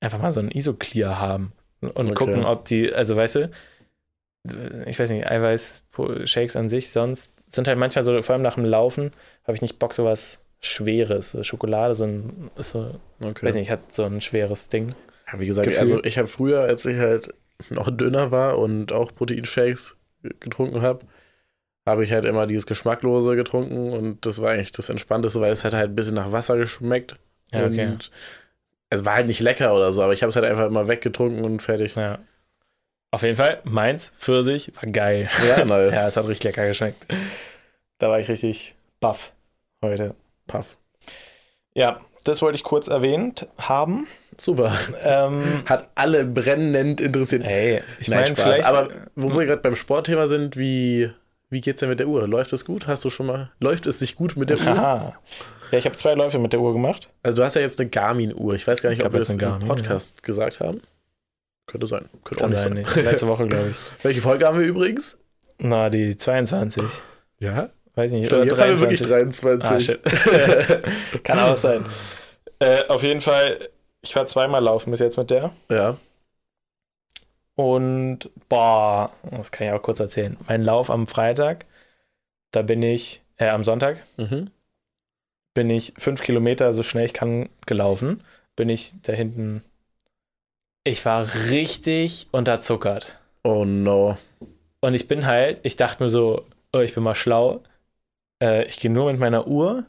[0.00, 2.14] einfach mal so ein Isoclear haben und okay.
[2.14, 3.50] gucken, ob die, also weißt du,
[4.86, 8.64] ich weiß nicht, Eiweiß-Shakes an sich sonst sind halt manchmal so, vor allem nach dem
[8.64, 9.10] Laufen,
[9.44, 11.36] habe ich nicht Bock, so was Schweres.
[11.42, 13.44] Schokolade, so ein, ist so, okay.
[13.44, 14.94] weiß nicht, hat so ein schweres Ding.
[15.32, 15.80] Ja, wie gesagt, Gefühl.
[15.80, 17.34] also ich habe früher, als ich halt
[17.68, 19.96] noch dünner war und auch Proteinshakes
[20.40, 21.06] getrunken habe,
[21.86, 25.64] habe ich halt immer dieses Geschmacklose getrunken und das war eigentlich das Entspannteste, weil es
[25.64, 27.16] hat halt ein bisschen nach Wasser geschmeckt.
[27.52, 27.86] Ja, okay.
[27.86, 28.10] Und
[28.90, 31.44] es war halt nicht lecker oder so, aber ich habe es halt einfach immer weggetrunken
[31.44, 31.94] und fertig.
[31.94, 32.18] Ja.
[33.12, 35.28] Auf jeden Fall, meins, Pfirsich, war geil.
[35.48, 35.94] Ja, nice.
[35.96, 37.06] ja, es hat richtig lecker geschmeckt.
[37.98, 39.32] Da war ich richtig baff
[39.82, 40.14] heute.
[40.46, 40.76] Puff.
[41.74, 44.06] Ja, das wollte ich kurz erwähnt haben.
[44.40, 44.72] Super.
[45.02, 47.44] Ähm, Hat alle brennend interessiert.
[47.44, 48.64] Hey, ich meine, vielleicht.
[48.64, 51.10] Aber wo wir gerade beim Sportthema sind, wie,
[51.50, 52.26] Wie geht's denn mit der Uhr?
[52.26, 52.86] Läuft es gut?
[52.86, 53.50] Hast du schon mal.
[53.60, 54.66] Läuft es sich gut mit der Uhr?
[54.68, 55.14] Aha.
[55.72, 57.10] Ja, ich habe zwei Läufe mit der Uhr gemacht.
[57.22, 58.54] Also du hast ja jetzt eine Garmin-Uhr.
[58.54, 60.80] Ich weiß gar nicht, Ich ob wir das eine im Garmin, Podcast gesagt haben.
[61.66, 62.08] Könnte sein.
[62.24, 62.94] Könnte Kann auch sein, nicht nicht.
[62.94, 63.04] sein.
[63.04, 63.76] Letzte Woche, glaube ich.
[64.04, 65.18] Welche Folge haben wir übrigens?
[65.58, 66.82] Na, die 22.
[67.40, 67.68] Ja.
[67.94, 68.22] Weiß nicht.
[68.22, 69.98] Ich glaube, oder jetzt haben wir wirklich 23.
[70.00, 70.00] 23.
[71.14, 71.18] Ah.
[71.24, 71.84] Kann auch sein.
[72.58, 73.58] Äh, auf jeden Fall,
[74.02, 75.52] ich war zweimal laufen bis jetzt mit der.
[75.68, 75.96] ja.
[77.56, 80.36] Und, boah, das kann ich auch kurz erzählen.
[80.48, 81.66] Mein Lauf am Freitag,
[82.52, 84.50] da bin ich, äh, am Sonntag, Mhm.
[85.52, 88.22] bin ich fünf Kilometer so schnell ich kann gelaufen.
[88.56, 89.62] Bin ich da hinten.
[90.84, 93.18] Ich war richtig unterzuckert.
[93.44, 94.16] Oh no.
[94.80, 97.62] Und ich bin halt, ich dachte mir so, oh, ich bin mal schlau.
[98.42, 99.84] Äh, ich gehe nur mit meiner Uhr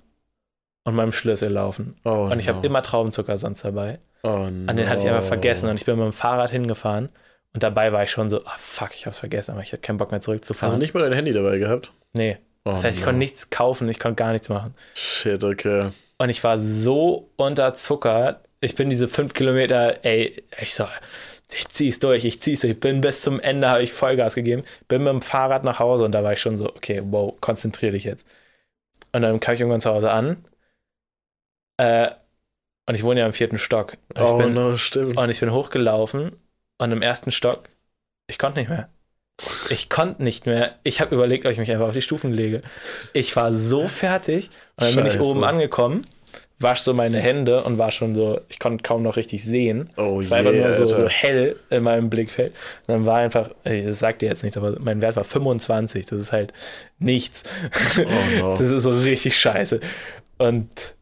[0.83, 1.95] und meinem Schlüssel laufen.
[2.03, 2.55] Oh Und ich no.
[2.55, 3.99] habe immer Traubenzucker sonst dabei.
[4.23, 4.69] Oh no.
[4.69, 7.09] An den hatte ich einfach vergessen und ich bin mit dem Fahrrad hingefahren.
[7.53, 9.97] Und dabei war ich schon so, ah fuck, ich hab's vergessen, aber ich hatte keinen
[9.97, 10.71] Bock mehr zurückzufahren.
[10.71, 11.91] Hast du nicht mal dein Handy dabei gehabt?
[12.13, 12.37] Nee.
[12.63, 13.05] Oh Das heißt, ich no.
[13.07, 14.73] konnte nichts kaufen, ich konnte gar nichts machen.
[14.93, 15.89] Shit, okay.
[16.17, 18.47] Und ich war so unterzuckert.
[18.61, 20.85] Ich bin diese fünf Kilometer, ey, ich so,
[21.51, 22.73] ich zieh's durch, ich zieh's durch.
[22.73, 24.63] Ich bin bis zum Ende, habe ich Vollgas gegeben.
[24.87, 27.91] Bin mit dem Fahrrad nach Hause und da war ich schon so, okay, wow, konzentrier
[27.91, 28.23] dich jetzt.
[29.11, 30.45] Und dann kam ich irgendwann zu Hause an.
[31.81, 32.11] Äh,
[32.87, 33.97] und ich wohne ja im vierten Stock.
[34.15, 35.17] Und ich Oh bin, no, stimmt.
[35.17, 36.33] Und ich bin hochgelaufen
[36.79, 37.69] und im ersten Stock,
[38.27, 38.89] ich konnte nicht mehr.
[39.69, 40.75] Ich konnte nicht mehr.
[40.83, 42.61] Ich habe überlegt, ob ich mich einfach auf die Stufen lege.
[43.13, 45.23] Ich war so fertig und dann bin ich Scheiße.
[45.29, 46.03] oben angekommen,
[46.59, 49.89] wasch so meine Hände und war schon so, ich konnte kaum noch richtig sehen.
[49.97, 52.53] Oh Es war einfach je, nur so, so hell in meinem Blickfeld.
[52.87, 56.05] Und dann war einfach, das sagt dir jetzt nichts, aber mein Wert war 25.
[56.05, 56.53] Das ist halt
[56.99, 57.43] nichts.
[58.05, 58.55] Oh no.
[58.59, 59.79] Das ist so richtig scheiße.
[60.37, 60.95] Und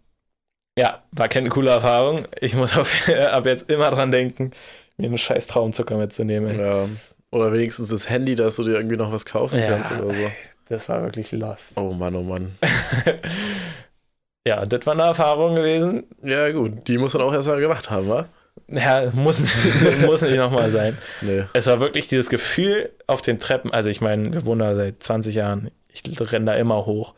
[0.80, 2.26] ja, war keine coole Erfahrung.
[2.40, 4.52] Ich muss auf, ab jetzt immer dran denken,
[4.96, 6.58] mir einen scheiß Traumzucker mitzunehmen.
[6.58, 6.88] Ja.
[7.32, 9.68] Oder wenigstens das Handy, dass du dir irgendwie noch was kaufen Ja.
[9.68, 10.32] kannst oder so.
[10.70, 11.74] Das war wirklich lost.
[11.76, 12.56] Oh Mann, oh Mann.
[14.48, 16.06] ja, das war eine Erfahrung gewesen.
[16.24, 16.88] Ja, gut.
[16.88, 18.26] Die muss man auch erst mal gemacht haben, wa?
[18.68, 19.42] Ja, muss,
[20.06, 20.98] muss nicht nochmal sein.
[21.22, 21.44] Nee.
[21.54, 23.74] Es war wirklich dieses Gefühl auf den Treppen.
[23.74, 25.72] Also, ich meine, wir wohnen da seit 20 Jahren.
[25.92, 27.16] Ich renne da immer hoch.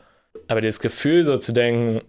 [0.48, 2.00] Aber dieses Gefühl, so zu denken,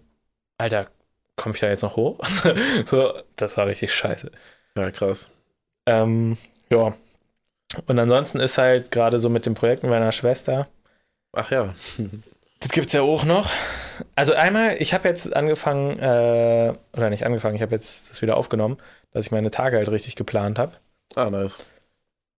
[0.58, 0.88] Alter,
[1.36, 2.18] komme ich da jetzt noch hoch?
[2.86, 4.30] so, das war richtig scheiße.
[4.76, 5.30] Ja, krass.
[5.86, 6.36] Ähm,
[6.70, 6.94] ja.
[7.86, 10.68] Und ansonsten ist halt gerade so mit den Projekten meiner Schwester,
[11.34, 11.74] Ach ja.
[12.60, 13.50] das gibt es ja auch noch.
[14.14, 18.36] Also einmal, ich habe jetzt angefangen, äh, oder nicht angefangen, ich habe jetzt das wieder
[18.36, 18.78] aufgenommen,
[19.12, 20.72] dass ich meine Tage halt richtig geplant habe.
[21.14, 21.64] Ah, nice.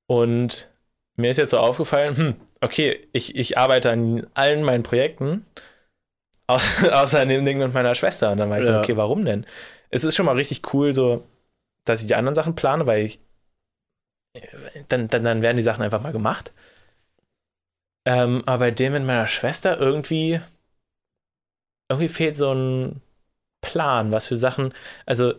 [0.07, 0.69] Und
[1.17, 5.47] mir ist jetzt so aufgefallen, hm, okay, ich, ich arbeite an allen meinen Projekten,
[6.47, 6.55] au
[6.93, 8.31] außer an dem Ding mit meiner Schwester.
[8.33, 8.81] Und dann war ich so, Ja.
[8.81, 9.47] okay, warum denn?
[9.91, 11.25] Es ist schon mal richtig cool, so,
[11.85, 13.21] dass ich die anderen Sachen plane, weil ich,
[14.89, 16.53] dann, dann, dann werden die Sachen einfach mal gemacht.
[18.07, 20.41] Ähm, aber bei dem mit meiner Schwester irgendwie,
[21.91, 23.01] irgendwie fehlt so ein
[23.63, 24.73] Plan, was für Sachen,
[25.07, 25.35] also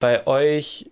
[0.00, 0.90] bei euch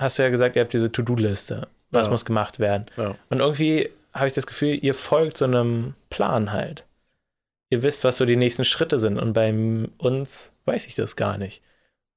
[0.00, 1.68] hast du ja gesagt, ihr habt diese To-Do-Liste.
[1.90, 2.10] Was Ja.
[2.12, 2.86] muss gemacht werden?
[2.96, 3.14] Ja.
[3.30, 6.84] Und irgendwie habe ich das Gefühl, ihr folgt so einem Plan halt.
[7.70, 9.18] Ihr wisst, was so die nächsten Schritte sind.
[9.18, 9.52] Und bei
[9.98, 11.62] uns weiß ich das gar nicht.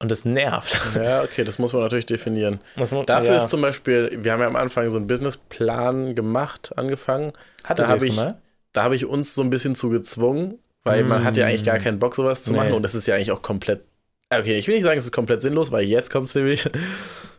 [0.01, 0.77] Und das nervt.
[0.95, 2.61] Ja, okay, das muss man natürlich definieren.
[2.77, 3.37] Das mu- Dafür ja.
[3.37, 7.33] ist zum Beispiel, wir haben ja am Anfang so einen Businessplan gemacht, angefangen.
[7.63, 8.39] Hattet da ich- mal?
[8.71, 11.77] Da habe ich uns so ein bisschen zu gezwungen, weil man hat ja eigentlich gar
[11.79, 11.81] Mm.
[11.81, 12.57] keinen Bock, sowas zu Nee.
[12.59, 12.73] machen.
[12.73, 13.81] Und das ist ja eigentlich auch komplett.
[14.29, 16.69] Okay, ich will nicht sagen, es ist komplett sinnlos, weil jetzt kommt es nämlich.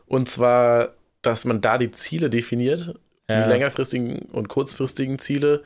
[0.06, 2.94] Und zwar, dass man da die Ziele definiert,
[3.30, 3.44] Ja.
[3.44, 5.62] die längerfristigen und kurzfristigen Ziele.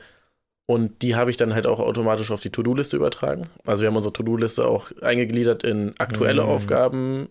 [0.67, 3.43] Und die habe ich dann halt auch automatisch auf die To-Do-Liste übertragen.
[3.65, 6.49] Also wir haben unsere To-Do-Liste auch eingegliedert in aktuelle Mhm.
[6.49, 7.29] Aufgaben,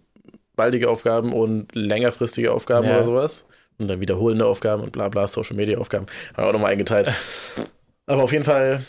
[0.55, 2.95] baldige Aufgaben und längerfristige Aufgaben Ja.
[2.95, 3.47] oder sowas.
[3.79, 6.07] Und dann wiederholende Aufgaben und bla bla, Social-Media-Aufgaben.
[6.35, 7.11] Haben wir auch nochmal eingeteilt.
[8.07, 8.85] Aber auf jeden Fall,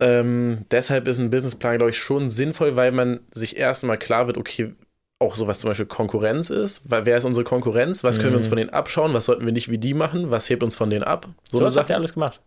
[0.00, 4.36] ähm, deshalb ist ein Businessplan, glaube ich, schon sinnvoll, weil man sich erstmal klar wird,
[4.38, 4.74] okay,
[5.20, 8.46] auch sowas zum Beispiel Konkurrenz ist, weil wer ist unsere Konkurrenz, was können wir uns
[8.48, 8.50] Mhm.
[8.50, 11.04] von denen abschauen, was sollten wir nicht wie die machen, was hebt uns von denen
[11.04, 11.28] ab.
[11.48, 12.40] So, So was habt ihr alles gemacht.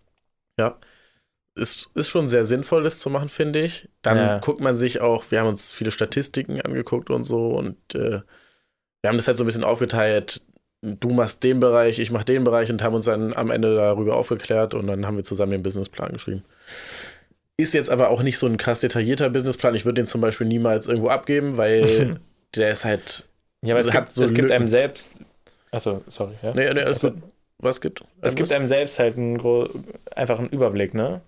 [1.58, 3.89] Ist, ist schon sehr sinnvoll, das zu machen, finde ich.
[4.01, 4.38] Dann Ja.
[4.39, 8.22] guckt man sich auch, wir haben uns viele Statistiken angeguckt und so und äh,
[9.01, 10.41] wir haben das halt so ein bisschen aufgeteilt.
[10.82, 14.16] Du machst den Bereich, ich mach den Bereich und haben uns dann am Ende darüber
[14.16, 16.43] aufgeklärt und dann haben wir zusammen den Businessplan geschrieben.
[17.58, 19.74] Ist jetzt aber auch nicht so ein krass detaillierter Businessplan.
[19.74, 22.20] Ich würde den zum Beispiel niemals irgendwo abgeben, weil
[22.55, 23.26] der ist halt.
[23.64, 25.20] Ja, aber Also es, gibt, so es gibt einem selbst.
[25.72, 26.34] Achso, sorry.
[26.43, 26.53] Ja.
[26.53, 27.24] Nee, nee, alles Also, gut.
[27.60, 28.03] Was gibt?
[28.22, 29.39] Es gibt einem selbst halt einen
[30.16, 31.22] einfach einen Überblick, ne?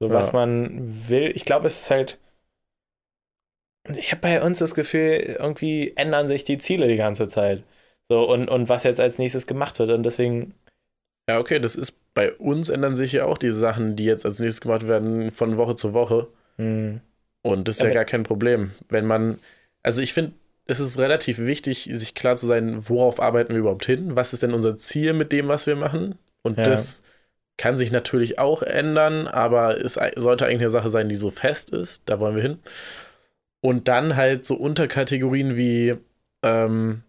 [0.00, 0.32] So, was Ja.
[0.32, 1.32] man will.
[1.34, 2.18] Ich glaube, es ist halt.
[3.96, 7.64] Ich habe bei uns das Gefühl, irgendwie ändern sich die Ziele die ganze Zeit.
[8.08, 9.90] So, und, und was jetzt als nächstes gemacht wird.
[9.90, 10.54] Und deswegen,
[11.28, 14.38] Ja, okay, das ist bei uns ändern sich ja auch die Sachen, die jetzt als
[14.38, 16.28] nächstes gemacht werden, von Woche zu Woche.
[16.58, 17.00] Mhm.
[17.42, 18.72] Und das ist ja, ja gar kein Problem.
[18.88, 19.38] Wenn man,
[19.82, 20.32] also ich finde,
[20.66, 24.16] es ist relativ wichtig, sich klar zu sein, worauf arbeiten wir überhaupt hin?
[24.16, 26.18] Was ist denn unser Ziel mit dem, was wir machen?
[26.42, 26.64] Und ja.
[26.64, 27.02] das
[27.56, 31.70] kann sich natürlich auch ändern, aber es sollte eigentlich eine Sache sein, die so fest
[31.70, 32.02] ist.
[32.06, 32.58] Da wollen wir hin.
[33.60, 35.94] Und dann halt so Unterkategorien wie,
[36.44, 37.02] ähm,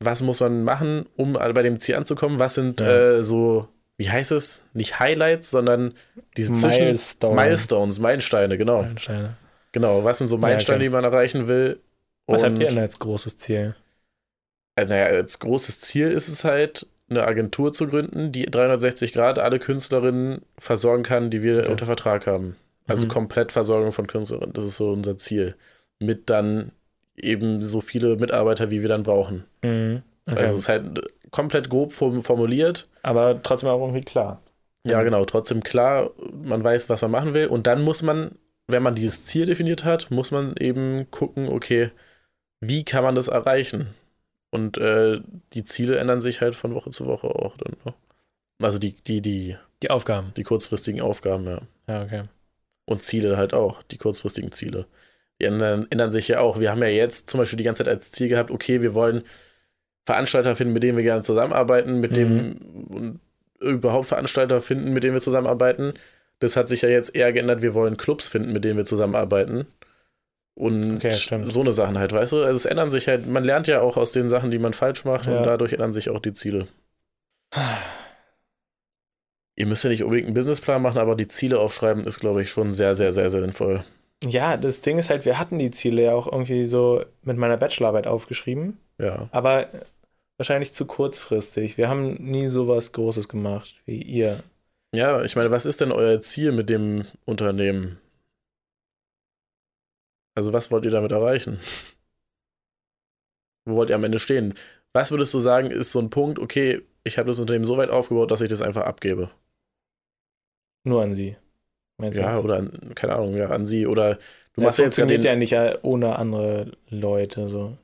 [0.00, 2.38] was muss man machen, um bei dem Ziel anzukommen?
[2.38, 3.18] Was sind ja.
[3.18, 4.62] äh, so, wie heißt es?
[4.74, 5.94] Nicht Highlights, sondern
[6.36, 7.34] diese Milestone.
[7.34, 8.82] Milestones, Meilensteine, genau.
[8.82, 9.36] Meilensteine.
[9.70, 11.80] Genau, was sind so Meilensteine, ja, die man erreichen will?
[12.26, 13.74] Was habt ihr denn als großes Ziel?
[14.76, 19.38] Äh, naja, als großes Ziel ist es halt, eine Agentur zu gründen, die 360 Grad
[19.38, 21.70] alle Künstlerinnen versorgen kann, die wir okay.
[21.70, 22.56] unter Vertrag haben.
[22.86, 23.10] Also mhm.
[23.10, 24.52] komplett Versorgung von Künstlerinnen.
[24.52, 25.54] Das ist so unser Ziel.
[25.98, 26.72] Mit dann
[27.16, 29.44] eben so viele Mitarbeiter, wie wir dann brauchen.
[29.62, 30.02] Mhm.
[30.26, 30.38] Okay.
[30.38, 31.00] Also es ist halt
[31.30, 32.88] komplett grob formuliert.
[33.02, 34.40] Aber trotzdem auch irgendwie klar.
[34.84, 37.46] Ja, genau, trotzdem klar, man weiß, was man machen will.
[37.46, 38.32] Und dann muss man,
[38.66, 41.90] wenn man dieses Ziel definiert hat, muss man eben gucken, okay,
[42.60, 43.88] wie kann man das erreichen?
[44.52, 45.20] Und äh,
[45.54, 47.74] die Ziele ändern sich halt von Woche zu Woche auch dann.
[47.84, 47.94] Ne?
[48.60, 49.56] Also die, die, die.
[49.82, 50.32] Die Aufgaben.
[50.36, 51.62] Die kurzfristigen Aufgaben, ja.
[51.88, 52.24] Ja, okay.
[52.84, 54.86] Und Ziele halt auch, die kurzfristigen Ziele.
[55.40, 56.60] Die ändern, ändern sich ja auch.
[56.60, 59.22] Wir haben ja jetzt zum Beispiel die ganze Zeit als Ziel gehabt, okay, wir wollen
[60.04, 62.14] Veranstalter finden, mit denen wir gerne zusammenarbeiten, mit mhm.
[62.14, 62.56] dem
[62.88, 63.20] und
[63.60, 65.94] überhaupt Veranstalter finden, mit denen wir zusammenarbeiten.
[66.40, 69.66] Das hat sich ja jetzt eher geändert, wir wollen Clubs finden, mit denen wir zusammenarbeiten.
[70.54, 71.12] Und okay,
[71.44, 72.42] so eine Sachen halt, weißt du?
[72.42, 75.04] Also es ändern sich halt, man lernt ja auch aus den Sachen, die man falsch
[75.04, 75.38] macht ja.
[75.38, 76.68] und dadurch ändern sich auch die Ziele.
[79.56, 82.50] Ihr müsst ja nicht unbedingt einen Businessplan machen, aber die Ziele aufschreiben ist, glaube ich,
[82.50, 83.84] schon sehr, sehr, sehr, sehr sinnvoll.
[84.24, 87.56] Ja, das Ding ist halt, wir hatten die Ziele ja auch irgendwie so mit meiner
[87.56, 88.78] Bachelorarbeit aufgeschrieben.
[88.98, 89.28] Ja.
[89.30, 89.68] Aber
[90.36, 91.76] wahrscheinlich zu kurzfristig.
[91.78, 94.42] Wir haben nie sowas Großes gemacht wie ihr.
[94.94, 97.98] Ja, ich meine, was ist denn euer Ziel mit dem Unternehmen?
[100.34, 101.58] Also was wollt ihr damit erreichen?
[103.64, 104.54] Wo wollt ihr am Ende stehen?
[104.92, 107.90] Was würdest du sagen, ist so ein Punkt, okay, ich habe das Unternehmen so weit
[107.90, 109.30] aufgebaut, dass ich das einfach abgebe?
[110.84, 111.36] Nur an sie.
[112.00, 113.86] ja, oder an, keine Ahnung, ja, an sie.
[113.86, 114.20] Oder du
[114.56, 117.48] das machst ja jetzt funktioniert ja nicht äh, ohne andere Leute.
[117.48, 117.76] So.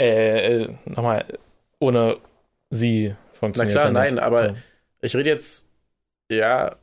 [0.00, 1.24] Äh, äh, nochmal,
[1.80, 2.18] ohne
[2.70, 4.54] sie funktioniert Na klar, ja nein, aber so.
[5.00, 5.66] ich rede jetzt,
[6.30, 6.76] ja,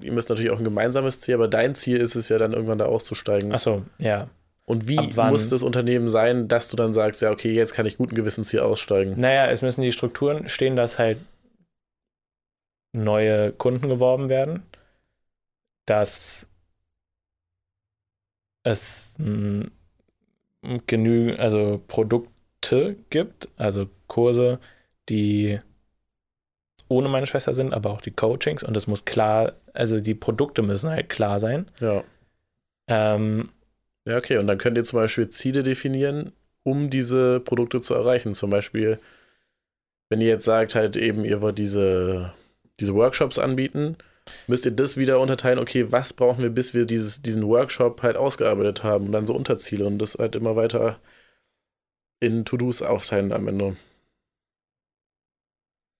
[0.00, 2.78] ihr müsst natürlich auch ein gemeinsames Ziel, aber dein Ziel ist es ja dann irgendwann
[2.78, 3.52] da auszusteigen.
[3.52, 4.28] Achso, ja.
[4.64, 7.96] Und wie muss das Unternehmen sein, dass du dann sagst, ja, okay, jetzt kann ich
[7.96, 9.18] guten Gewissens hier aussteigen?
[9.18, 11.18] Naja, es müssen die Strukturen stehen, dass halt
[12.92, 14.62] neue Kunden geworben werden,
[15.84, 16.46] dass
[18.62, 19.12] es
[20.86, 24.60] genügend, also Produkte gibt, also Kurse,
[25.08, 25.60] die
[26.92, 30.62] ohne meine Schwester sind, aber auch die Coachings und es muss klar, also die Produkte
[30.62, 31.68] müssen halt klar sein.
[31.80, 32.04] Ja.
[32.88, 33.50] Ähm,
[34.04, 36.32] ja, okay, und dann könnt ihr zum Beispiel Ziele definieren,
[36.64, 38.34] um diese Produkte zu erreichen.
[38.34, 38.98] Zum Beispiel,
[40.08, 42.32] wenn ihr jetzt sagt, halt eben, ihr wollt diese,
[42.80, 43.96] diese Workshops anbieten,
[44.46, 48.16] müsst ihr das wieder unterteilen, okay, was brauchen wir, bis wir dieses, diesen Workshop halt
[48.16, 50.98] ausgearbeitet haben und dann so Unterziele und das halt immer weiter
[52.20, 53.76] in To-Dos aufteilen am Ende.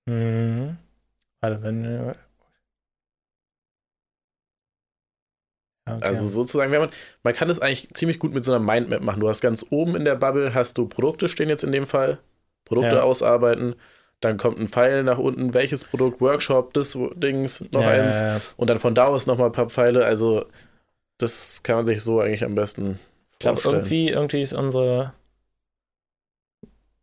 [0.07, 0.76] Mhm.
[1.40, 2.14] Warte, wenn.
[5.84, 5.98] Okay.
[6.00, 6.90] Also sozusagen, man,
[7.24, 9.20] man kann das eigentlich ziemlich gut mit so einer Mindmap machen.
[9.20, 12.18] Du hast ganz oben in der Bubble hast du Produkte stehen jetzt in dem Fall,
[12.64, 13.03] Produkte ja.
[13.03, 13.74] ausarbeiten.
[14.20, 18.20] Dann kommt ein Pfeil nach unten, welches Produkt, Workshop, das Dings, noch ja, eins.
[18.20, 20.05] Ja, und dann von da aus nochmal ein paar Pfeile.
[20.05, 20.46] Also
[21.18, 22.98] das kann man sich so eigentlich am besten
[23.40, 23.57] vorstellen.
[23.57, 25.12] Ich glaube, irgendwie, irgendwie ist unsere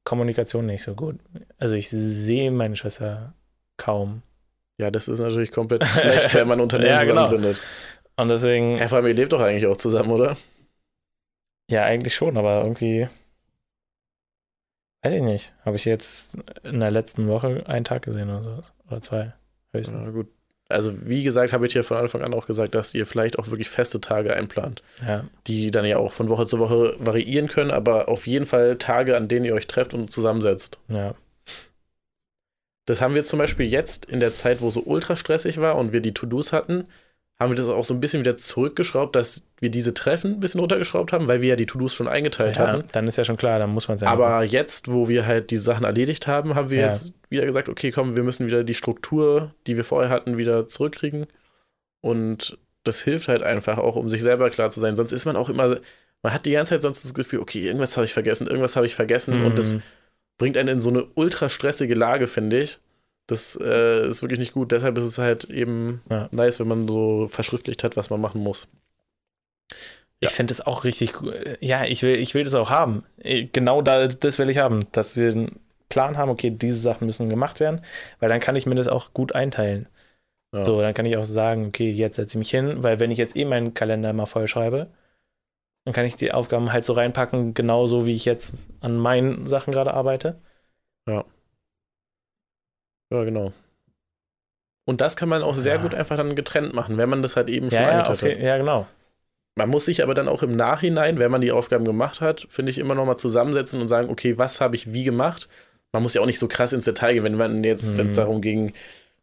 [0.03, 1.19] Kommunikation nicht so gut.
[1.57, 3.33] Also ich sehe meine Schwester
[3.77, 4.23] kaum.
[4.77, 7.25] Ja, das ist natürlich komplett schlecht, wenn man Unternehmen ja, genau.
[7.25, 7.61] zusammenbindet.
[8.15, 8.77] Und deswegen.
[8.77, 10.37] Ja, vor allem, ihr lebt doch eigentlich auch zusammen, oder?
[11.69, 13.07] Ja, eigentlich schon, aber irgendwie.
[15.03, 15.53] Weiß ich nicht.
[15.63, 18.61] Habe ich jetzt in der letzten Woche einen Tag gesehen oder so.
[18.87, 19.33] Oder zwei.
[19.71, 20.05] Höchstens.
[20.05, 20.27] Ja, gut
[20.69, 23.47] also wie gesagt, habe ich hier von Anfang an auch gesagt, dass ihr vielleicht auch
[23.47, 25.25] wirklich feste Tage einplant, ja.
[25.47, 29.17] die dann ja auch von Woche zu Woche variieren können, aber auf jeden Fall Tage,
[29.17, 30.79] an denen ihr euch trefft und zusammensetzt.
[30.87, 31.15] Ja.
[32.85, 35.75] Das haben wir zum Beispiel jetzt in der Zeit, wo es so ultra stressig war
[35.75, 36.85] und wir die To-Dos hatten,
[37.39, 40.59] haben wir das auch so ein bisschen wieder zurückgeschraubt, dass wir diese Treffen ein bisschen
[40.59, 42.87] runtergeschraubt haben, weil wir ja die To-Dos schon eingeteilt ja, hatten.
[42.91, 44.09] Dann ist ja schon klar, dann muss man es ja.
[44.09, 44.49] Aber machen.
[44.49, 46.87] jetzt, wo wir halt die Sachen erledigt haben, haben wir ja.
[46.87, 50.67] jetzt wieder gesagt, okay, komm, wir müssen wieder die Struktur, die wir vorher hatten, wieder
[50.67, 51.27] zurückkriegen.
[52.01, 54.97] Und das hilft halt einfach auch, um sich selber klar zu sein.
[54.97, 55.77] Sonst ist man auch immer,
[56.21, 58.85] man hat die ganze Zeit sonst das Gefühl, okay, irgendwas habe ich vergessen, irgendwas habe
[58.85, 59.39] ich vergessen.
[59.39, 59.45] Mhm.
[59.45, 59.77] Und das
[60.37, 62.79] bringt einen in so eine ultra stressige Lage, finde ich
[63.29, 64.71] Das äh, ist wirklich nicht gut.
[64.71, 66.29] Deshalb ist es halt eben ja.
[66.31, 68.67] nice, wenn man so verschriftlicht hat, was man machen muss.
[70.19, 71.33] Ich finde es auch richtig gut.
[71.61, 73.03] Ja, ich will, ich will das auch haben.
[73.53, 77.29] Genau da, das will ich haben, dass wir einen Plan haben, okay, diese Sachen müssen
[77.29, 77.81] gemacht werden,
[78.19, 79.87] weil dann kann ich mir das auch gut einteilen.
[80.53, 80.65] Ja.
[80.65, 83.17] So, dann kann ich auch sagen, okay, jetzt setze ich mich hin, weil wenn ich
[83.17, 84.87] jetzt eh meinen Kalender mal voll schreibe,
[85.85, 89.71] dann kann ich die Aufgaben halt so reinpacken, genauso wie ich jetzt an meinen Sachen
[89.71, 90.39] gerade arbeite.
[91.07, 91.25] Ja.
[93.11, 93.53] Ja, genau.
[94.85, 95.81] Und das kann man auch sehr ja.
[95.81, 98.43] gut einfach dann getrennt machen, wenn man das halt eben schon ja, ja, okay.
[98.43, 98.87] ja, genau.
[99.55, 102.71] Man muss sich aber dann auch im Nachhinein, wenn man die Aufgaben gemacht hat, finde
[102.71, 105.49] ich, immer nochmal zusammensetzen und sagen, okay, was habe ich wie gemacht?
[105.91, 107.97] Man muss ja auch nicht so krass ins Detail gehen, wenn man jetzt, mhm.
[107.97, 108.73] wenn es darum ging,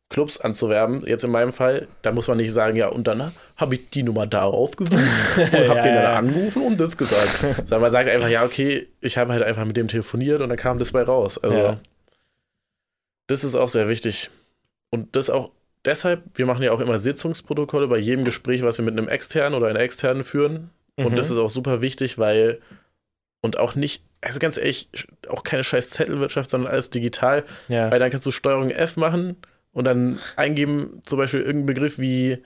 [0.08, 3.74] Clubs anzuwerben, jetzt in meinem Fall, da muss man nicht sagen, ja, und dann habe
[3.74, 5.00] ich die Nummer darauf gesucht
[5.36, 7.38] und habe ja, den dann angerufen und das gesagt.
[7.40, 10.58] Sondern man sagt einfach, ja, okay, ich habe halt einfach mit dem telefoniert und dann
[10.58, 11.38] kam das bei raus.
[11.38, 11.78] Also, ja.
[13.26, 14.30] Das ist auch sehr wichtig.
[14.90, 15.50] Und das auch
[15.84, 19.54] deshalb, wir machen ja auch immer Sitzungsprotokolle bei jedem Gespräch, was wir mit einem externen
[19.54, 20.70] oder einer externen führen.
[20.96, 21.06] Mhm.
[21.06, 22.60] Und das ist auch super wichtig, weil,
[23.40, 24.88] und auch nicht, also ganz ehrlich,
[25.28, 27.44] auch keine scheiß Zettelwirtschaft, sondern alles digital.
[27.90, 29.36] Weil dann kannst du Steuerung F machen
[29.72, 32.38] und dann eingeben, zum Beispiel irgendeinen Begriff wie,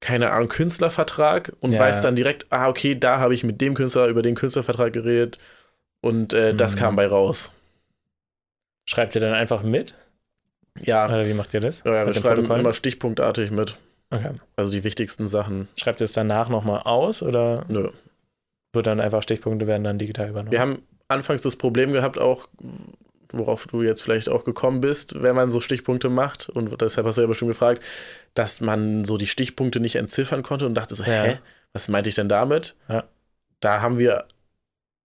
[0.00, 1.80] keine Ahnung, Künstlervertrag und ja.
[1.80, 5.38] weiß dann direkt, ah, okay, da habe ich mit dem Künstler über den Künstlervertrag geredet
[6.00, 6.56] und äh, mhm.
[6.56, 7.52] das kam bei raus.
[8.86, 9.94] Schreibt ihr dann einfach mit?
[10.80, 11.06] Ja.
[11.06, 11.82] Oder wie macht ihr das?
[11.84, 12.60] Ja, wir schreiben Protokoll?
[12.60, 13.76] immer stichpunktartig mit.
[14.10, 14.30] Okay.
[14.56, 15.68] Also die wichtigsten Sachen.
[15.76, 17.64] Schreibt ihr es danach nochmal aus oder?
[17.68, 17.90] Nö.
[18.72, 20.52] Wird dann einfach Stichpunkte werden dann digital übernommen?
[20.52, 22.48] Wir haben anfangs das Problem gehabt, auch
[23.32, 27.16] worauf du jetzt vielleicht auch gekommen bist, wenn man so Stichpunkte macht, und deshalb hast
[27.16, 27.82] du ja bestimmt gefragt,
[28.34, 31.24] dass man so die Stichpunkte nicht entziffern konnte und dachte so, ja.
[31.24, 31.38] hä,
[31.72, 32.74] was meinte ich denn damit?
[32.88, 33.04] Ja.
[33.60, 34.26] Da haben wir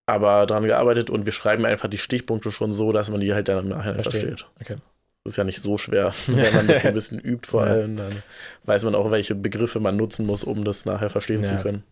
[0.07, 3.49] aber dran gearbeitet und wir schreiben einfach die Stichpunkte schon so, dass man die halt
[3.49, 4.47] dann nachher versteht.
[4.59, 4.77] Okay.
[5.23, 8.23] Das ist ja nicht so schwer, wenn man das ein bisschen übt, vor allem, dann
[8.63, 11.49] weiß man auch, welche Begriffe man nutzen muss, um das nachher verstehen ja.
[11.49, 11.83] zu können.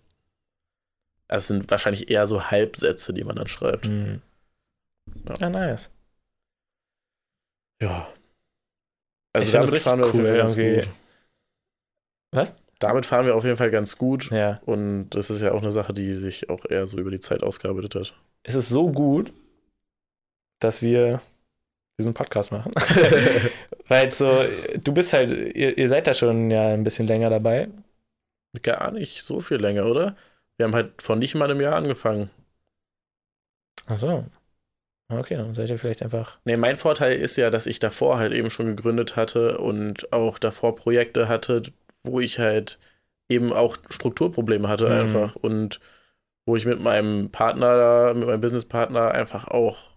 [1.27, 3.87] Es sind wahrscheinlich eher so Halbsätze, die man dann schreibt.
[3.87, 4.21] Mhm.
[5.27, 5.35] Ja.
[5.39, 5.91] ja, nice.
[7.81, 8.07] Ja.
[9.33, 10.89] Also damit fahren wir cool, ganz gut.
[12.31, 12.55] Was?
[12.79, 14.31] Damit fahren wir auf jeden Fall ganz gut.
[14.31, 14.59] Ja.
[14.65, 17.43] Und das ist ja auch eine Sache, die sich auch eher so über die Zeit
[17.43, 18.13] ausgearbeitet hat.
[18.43, 19.31] Es ist so gut,
[20.59, 21.21] dass wir
[21.97, 22.71] diesen Podcast machen.
[23.87, 24.43] Weil so,
[24.83, 27.69] du bist halt, ihr, ihr seid da schon ja ein bisschen länger dabei.
[28.61, 30.15] Gar nicht so viel länger, oder?
[30.57, 32.29] Wir haben halt vor nicht mal einem Jahr angefangen.
[33.87, 34.25] Ach so.
[35.07, 36.39] Okay, dann seid ihr vielleicht einfach.
[36.45, 40.39] Nee, mein Vorteil ist ja, dass ich davor halt eben schon gegründet hatte und auch
[40.39, 41.61] davor Projekte hatte,
[42.05, 42.79] wo ich halt
[43.29, 44.91] eben auch Strukturprobleme hatte mhm.
[44.91, 45.79] einfach und
[46.45, 49.95] wo ich mit meinem Partner, mit meinem Businesspartner einfach auch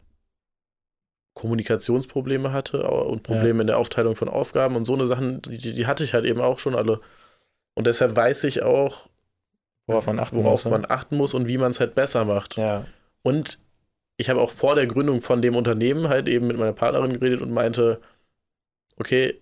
[1.35, 3.61] Kommunikationsprobleme hatte und Probleme ja.
[3.61, 6.41] in der Aufteilung von Aufgaben und so eine Sachen, die, die, hatte ich halt eben
[6.41, 7.01] auch schon alle.
[7.75, 9.09] Und deshalb weiß ich auch,
[9.87, 12.57] worauf man achten, worauf muss, man achten muss und wie man es halt besser macht.
[12.57, 12.87] Ja.
[13.23, 13.61] Und
[14.17, 17.41] ich habe auch vor der Gründung von dem Unternehmen halt eben mit meiner Partnerin geredet
[17.41, 18.01] und meinte,
[18.97, 19.41] okay,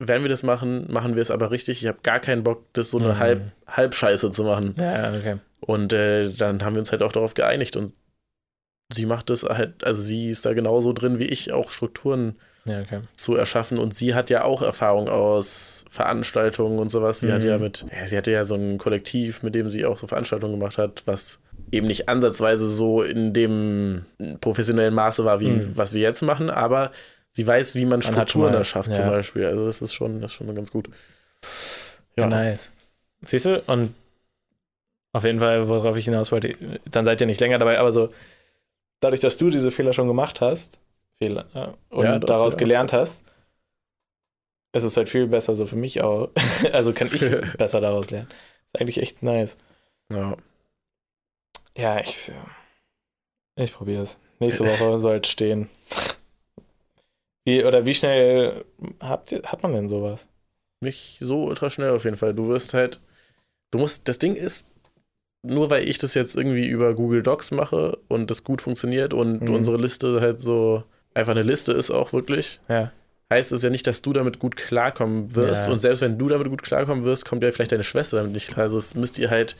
[0.00, 1.82] wenn wir das machen, machen wir es aber richtig.
[1.82, 3.18] Ich habe gar keinen Bock, das so eine mhm.
[3.18, 4.74] Halb, Halbscheiße zu machen.
[4.78, 5.36] Ja, okay.
[5.60, 7.92] Und äh, dann haben wir uns halt auch darauf geeinigt und
[8.92, 12.80] sie macht das halt, also sie ist da genauso drin wie ich, auch Strukturen ja,
[12.80, 13.00] okay.
[13.14, 13.78] zu erschaffen.
[13.78, 17.20] Und sie hat ja auch Erfahrung aus Veranstaltungen und sowas.
[17.20, 17.32] Sie mhm.
[17.32, 20.06] hat ja mit, ja, sie hatte ja so ein Kollektiv, mit dem sie auch so
[20.06, 21.40] Veranstaltungen gemacht hat, was
[21.70, 24.06] eben nicht ansatzweise so in dem
[24.40, 25.72] professionellen Maße war, wie mhm.
[25.74, 26.90] was wir jetzt machen, aber
[27.32, 28.96] sie weiß, wie man Strukturen erschafft, ja.
[28.96, 29.46] zum Beispiel.
[29.46, 30.90] Also das ist schon, das ist schon ganz gut.
[32.16, 32.26] Ja.
[32.26, 32.70] Nice.
[33.22, 33.62] Siehst du?
[33.66, 33.94] Und
[35.12, 38.12] auf jeden Fall, worauf ich hinaus wollte, dann seid ihr nicht länger dabei, aber so,
[39.00, 40.78] dadurch, dass du diese Fehler schon gemacht hast,
[41.18, 43.24] Fehler, ja, und ja, doch, daraus gelernt hast,
[44.72, 46.30] ist es halt viel besser so für mich auch.
[46.72, 47.20] also kann ich
[47.58, 48.28] besser daraus lernen.
[48.66, 49.56] Ist eigentlich echt nice.
[50.12, 50.36] Ja.
[51.76, 52.32] Ja, ich,
[53.56, 54.18] ich probiere es.
[54.38, 55.68] Nächste Woche soll es stehen.
[57.44, 58.64] Wie, oder wie schnell
[59.00, 60.26] habt hat man denn sowas?
[60.82, 62.34] Nicht so ultra schnell auf jeden Fall.
[62.34, 63.00] Du wirst halt,
[63.70, 64.68] du musst, das Ding ist,
[65.42, 69.42] nur weil ich das jetzt irgendwie über Google Docs mache und das gut funktioniert und
[69.42, 69.54] mhm.
[69.54, 70.84] unsere Liste halt so
[71.14, 72.92] einfach eine Liste ist auch wirklich, ja.
[73.32, 75.66] heißt es ja nicht, dass du damit gut klarkommen wirst.
[75.66, 75.72] Ja.
[75.72, 78.48] Und selbst wenn du damit gut klarkommen wirst, kommt ja vielleicht deine Schwester damit nicht
[78.48, 78.64] klar.
[78.64, 79.56] Also das müsst ihr halt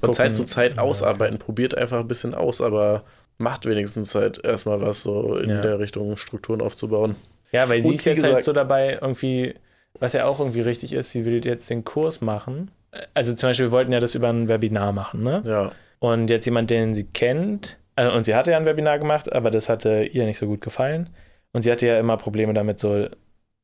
[0.00, 1.38] von Zeit zu Zeit ausarbeiten.
[1.38, 3.04] Probiert einfach ein bisschen aus, aber
[3.40, 5.60] macht wenigstens halt erstmal was so in ja.
[5.60, 7.16] der Richtung Strukturen aufzubauen.
[7.52, 9.54] Ja, weil sie ist jetzt halt gesagt, halt so dabei, irgendwie,
[9.98, 12.70] was ja auch irgendwie richtig ist, sie will jetzt den Kurs machen.
[13.14, 15.42] Also zum Beispiel, wir wollten ja das über ein Webinar machen, ne?
[15.44, 15.72] Ja.
[15.98, 19.50] Und jetzt jemand, den sie kennt, also, und sie hatte ja ein Webinar gemacht, aber
[19.50, 21.10] das hatte ihr nicht so gut gefallen.
[21.52, 23.08] Und sie hatte ja immer Probleme damit, so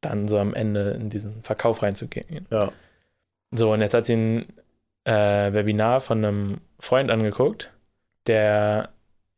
[0.01, 2.47] dann so am Ende in diesen Verkauf reinzugehen.
[2.51, 2.73] Ja.
[3.55, 4.47] So, und jetzt hat sie ein
[5.05, 7.71] äh, Webinar von einem Freund angeguckt,
[8.27, 8.91] der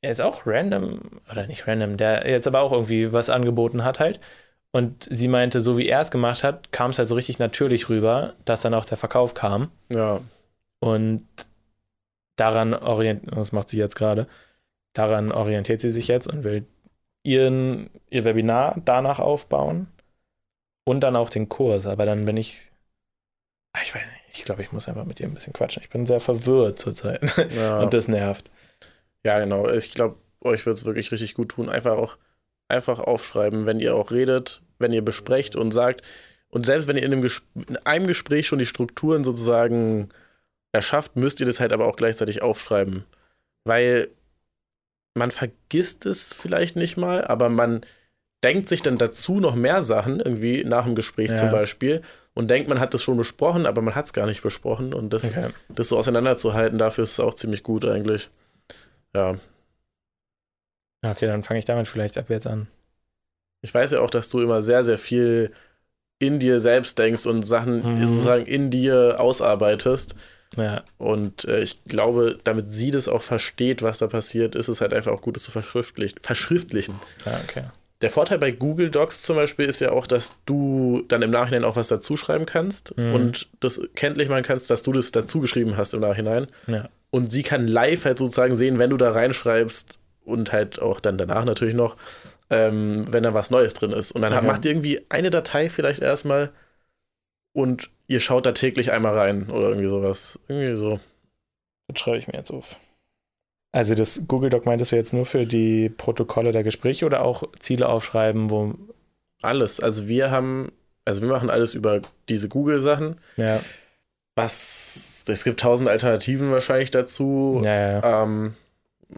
[0.02, 4.20] ist auch random, oder nicht random, der jetzt aber auch irgendwie was angeboten hat halt.
[4.70, 7.88] Und sie meinte, so wie er es gemacht hat, kam es halt so richtig natürlich
[7.88, 9.70] rüber, dass dann auch der Verkauf kam.
[9.88, 10.20] Ja.
[10.80, 11.26] Und
[12.36, 14.26] daran orientiert, das macht sie jetzt gerade,
[14.92, 16.66] daran orientiert sie sich jetzt und will
[17.22, 19.88] ihren, ihr Webinar danach aufbauen
[20.84, 21.86] und dann auch den Kurs.
[21.86, 22.70] Aber dann bin ich,
[23.72, 25.82] ah, ich weiß nicht, ich glaube, ich muss einfach mit ihr ein bisschen quatschen.
[25.82, 27.22] Ich bin sehr verwirrt zurzeit
[27.56, 27.78] ja.
[27.82, 28.50] und das nervt.
[29.24, 29.68] Ja, genau.
[29.68, 31.68] Ich glaube, euch wird es wirklich richtig gut tun.
[31.68, 32.16] Einfach auch
[32.68, 36.02] einfach aufschreiben, wenn ihr auch redet, wenn ihr besprecht und sagt.
[36.50, 40.08] Und selbst wenn ihr in einem, Ges in einem Gespräch schon die Strukturen sozusagen
[40.72, 43.04] erschafft, müsst ihr das halt aber auch gleichzeitig aufschreiben.
[43.64, 44.08] Weil
[45.14, 47.84] man vergisst es vielleicht nicht mal, aber man
[48.44, 51.36] denkt sich dann dazu noch mehr Sachen, irgendwie nach dem Gespräch ja.
[51.36, 52.02] zum Beispiel,
[52.34, 54.94] und denkt, man hat das schon besprochen, aber man hat es gar nicht besprochen.
[54.94, 55.48] Und das, okay.
[55.70, 58.30] das so auseinanderzuhalten, dafür ist es auch ziemlich gut eigentlich.
[59.18, 61.10] Ja.
[61.10, 62.68] Okay, dann fange ich damit vielleicht ab jetzt an.
[63.60, 65.52] Ich weiß ja auch, dass du immer sehr, sehr viel
[66.18, 68.06] in dir selbst denkst und Sachen mhm.
[68.06, 70.16] sozusagen in dir ausarbeitest.
[70.56, 70.82] Ja.
[70.96, 74.92] Und äh, ich glaube, damit sie das auch versteht, was da passiert, ist es halt
[74.94, 76.18] einfach auch gut, es zu verschriftlichen.
[76.22, 76.94] verschriftlichen.
[77.24, 77.64] Ja, okay.
[78.00, 81.64] Der Vorteil bei Google Docs zum Beispiel ist ja auch, dass du dann im Nachhinein
[81.64, 83.12] auch was dazu schreiben kannst mhm.
[83.12, 86.46] und das kenntlich machen kannst, dass du das dazu geschrieben hast im Nachhinein.
[86.68, 86.88] Ja.
[87.10, 91.16] Und sie kann live halt sozusagen sehen, wenn du da reinschreibst und halt auch dann
[91.16, 91.96] danach natürlich noch,
[92.50, 94.12] ähm, wenn da was Neues drin ist.
[94.12, 94.46] Und dann okay.
[94.46, 96.50] macht ihr irgendwie eine Datei vielleicht erstmal
[97.52, 100.38] und ihr schaut da täglich einmal rein oder irgendwie sowas.
[100.48, 101.00] Irgendwie so.
[101.88, 102.76] Das schreibe ich mir jetzt auf.
[103.72, 107.44] Also das Google Doc meintest du jetzt nur für die Protokolle der Gespräche oder auch
[107.60, 108.74] Ziele aufschreiben, wo.
[109.42, 109.80] Alles.
[109.80, 110.72] Also wir haben,
[111.04, 113.20] also wir machen alles über diese Google-Sachen.
[113.36, 113.60] Ja.
[114.34, 117.60] Was, es gibt tausend Alternativen wahrscheinlich dazu.
[117.64, 118.22] Ja, ja.
[118.22, 118.54] Ähm,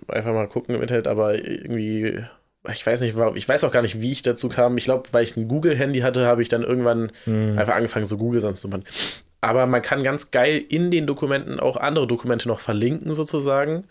[0.09, 2.23] einfach mal gucken im Internet, aber irgendwie,
[2.71, 4.77] ich weiß nicht, ich weiß auch gar nicht, wie ich dazu kam.
[4.79, 7.59] Ich glaube, weil ich ein Google-Handy hatte, habe ich dann irgendwann hm.
[7.59, 8.85] einfach angefangen, so Google sonst zu machen.
[9.41, 13.85] Aber man kann ganz geil in den Dokumenten auch andere Dokumente noch verlinken, sozusagen.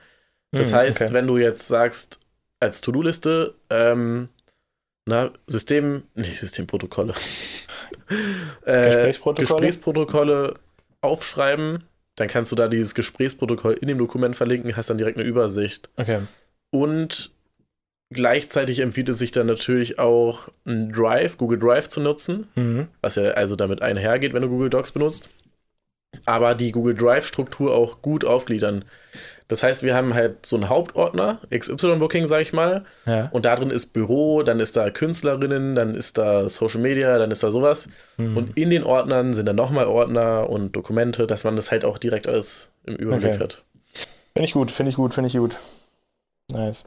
[0.52, 1.14] Das hm, heißt, okay.
[1.14, 2.20] wenn du jetzt sagst,
[2.60, 4.30] als To-Do-Liste, ähm,
[5.06, 7.14] na, System, nicht Systemprotokolle.
[8.66, 9.48] äh, Gesprächsprotokolle?
[9.48, 10.54] Gesprächsprotokolle
[11.02, 11.84] aufschreiben,
[12.20, 15.90] dann kannst du da dieses Gesprächsprotokoll in dem Dokument verlinken, hast dann direkt eine Übersicht.
[15.98, 16.20] Okay.
[16.72, 17.32] Und
[18.12, 22.88] gleichzeitig empfiehlt es sich dann natürlich auch, ein Drive, Google Drive zu nutzen, mhm.
[23.02, 25.30] was ja also damit einhergeht, wenn du Google Docs benutzt.
[26.26, 28.84] Aber die Google Drive-Struktur auch gut aufgliedern.
[29.50, 32.86] Das heißt, wir haben halt so einen Hauptordner, XY-Booking, sag ich mal.
[33.08, 33.30] Ja.
[33.32, 37.32] Und da drin ist Büro, dann ist da Künstlerinnen, dann ist da Social Media, dann
[37.32, 37.88] ist da sowas.
[38.18, 38.38] Mhm.
[38.38, 41.98] Und in den Ordnern sind dann nochmal Ordner und Dokumente, dass man das halt auch
[41.98, 43.44] direkt alles im Überblick okay.
[43.44, 43.64] hat.
[44.34, 45.58] Finde ich gut, finde ich gut, finde ich gut.
[46.52, 46.84] Nice.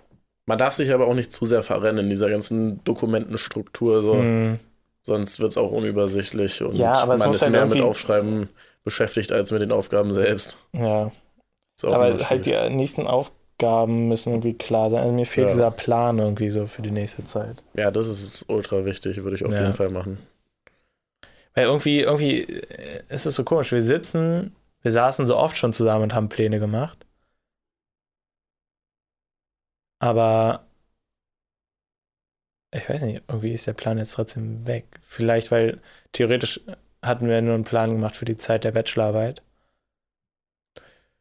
[0.46, 4.02] Man darf sich aber auch nicht zu sehr verrennen in dieser ganzen Dokumentenstruktur.
[4.02, 4.14] So.
[4.14, 4.60] Mhm.
[5.02, 8.48] Sonst wird es auch unübersichtlich und ja, man ist halt mehr mit Aufschreiben
[8.84, 10.58] beschäftigt als mit den Aufgaben selbst.
[10.72, 11.10] Ja,
[11.88, 15.00] aber halt die nächsten Aufgaben müssen irgendwie klar sein.
[15.00, 15.54] Also mir fehlt ja.
[15.54, 17.62] dieser Plan irgendwie so für die nächste Zeit.
[17.74, 19.62] Ja, das ist ultra wichtig, würde ich auf ja.
[19.62, 20.18] jeden Fall machen.
[21.54, 23.72] Weil irgendwie, irgendwie äh, ist es so komisch.
[23.72, 27.06] Wir sitzen, wir saßen so oft schon zusammen und haben Pläne gemacht.
[29.98, 30.66] Aber
[32.74, 34.86] ich weiß nicht, irgendwie ist der Plan jetzt trotzdem weg.
[35.02, 35.80] Vielleicht, weil
[36.12, 36.60] theoretisch
[37.02, 39.42] hatten wir nur einen Plan gemacht für die Zeit der Bachelorarbeit.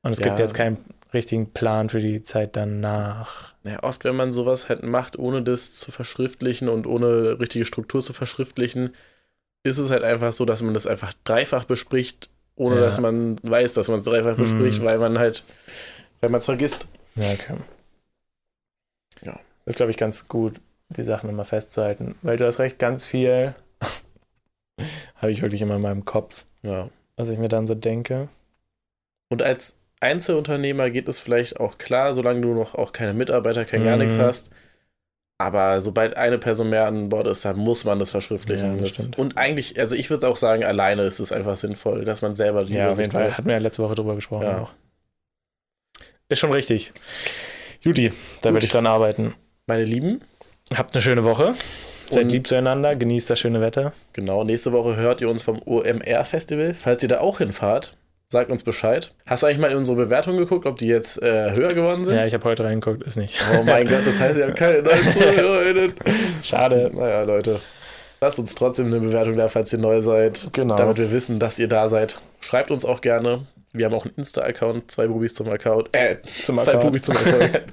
[0.03, 0.27] Und es ja.
[0.27, 0.77] gibt jetzt keinen
[1.13, 3.53] richtigen Plan für die Zeit danach.
[3.63, 8.01] Ja, oft, wenn man sowas halt macht, ohne das zu verschriftlichen und ohne richtige Struktur
[8.01, 8.95] zu verschriftlichen,
[9.63, 12.81] ist es halt einfach so, dass man das einfach dreifach bespricht, ohne ja.
[12.81, 14.43] dass man weiß, dass man es dreifach hm.
[14.43, 15.43] bespricht, weil man halt,
[16.21, 16.87] weil man es vergisst.
[17.15, 17.57] Ja, okay.
[19.21, 19.33] Ja.
[19.65, 22.15] Das ist, glaube ich, ganz gut, die Sachen immer festzuhalten.
[22.21, 23.53] Weil du hast recht, ganz viel
[25.15, 26.45] habe ich wirklich immer in meinem Kopf.
[26.63, 26.89] Ja.
[27.17, 28.29] Was ich mir dann so denke.
[29.29, 33.81] Und als Einzelunternehmer geht es vielleicht auch klar, solange du noch auch keine Mitarbeiter, kein
[33.81, 33.85] mhm.
[33.85, 34.21] gar nichts mhm.
[34.21, 34.49] hast.
[35.37, 38.77] Aber sobald eine Person mehr an Bord ist, dann muss man das verschriftlichen.
[38.77, 42.21] Ja, das und eigentlich, also ich würde auch sagen, alleine ist es einfach sinnvoll, dass
[42.21, 43.35] man selber die Ja, auf jeden Fall.
[43.35, 44.59] Hatten wir ja letzte Woche drüber gesprochen ja.
[44.59, 44.73] auch.
[46.29, 46.93] Ist schon richtig.
[47.81, 49.33] Juti, da werde ich dran arbeiten.
[49.65, 50.21] Meine Lieben.
[50.75, 51.55] Habt eine schöne Woche.
[52.09, 53.93] Seid lieb zueinander, genießt das schöne Wetter.
[54.13, 56.73] Genau, nächste Woche hört ihr uns vom OMR-Festival.
[56.73, 57.95] Falls ihr da auch hinfahrt,
[58.31, 59.13] Sagt uns Bescheid.
[59.25, 62.15] Hast du eigentlich mal in unsere Bewertung geguckt, ob die jetzt äh, höher geworden sind?
[62.15, 63.37] Ja, ich habe heute reingeguckt, ist nicht.
[63.59, 65.93] Oh mein Gott, das heißt, wir haben keine neuen ZuhörerInnen.
[66.41, 66.91] Schade.
[66.93, 67.59] Naja, Leute.
[68.21, 70.47] Lasst uns trotzdem eine Bewertung da, falls ihr neu seid.
[70.53, 70.75] Genau.
[70.75, 72.19] Damit wir wissen, dass ihr da seid.
[72.39, 73.47] Schreibt uns auch gerne.
[73.73, 75.89] Wir haben auch einen Insta-Account, zwei Bubis zum Account.
[75.91, 76.83] Äh, Zum zwei Account.
[76.85, 77.63] Bubis zum Account.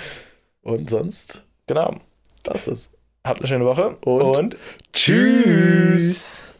[0.62, 1.96] Und sonst, Genau.
[2.42, 2.90] das ist.
[3.24, 4.56] Habt eine schöne Woche Und und
[4.92, 6.51] tschüss.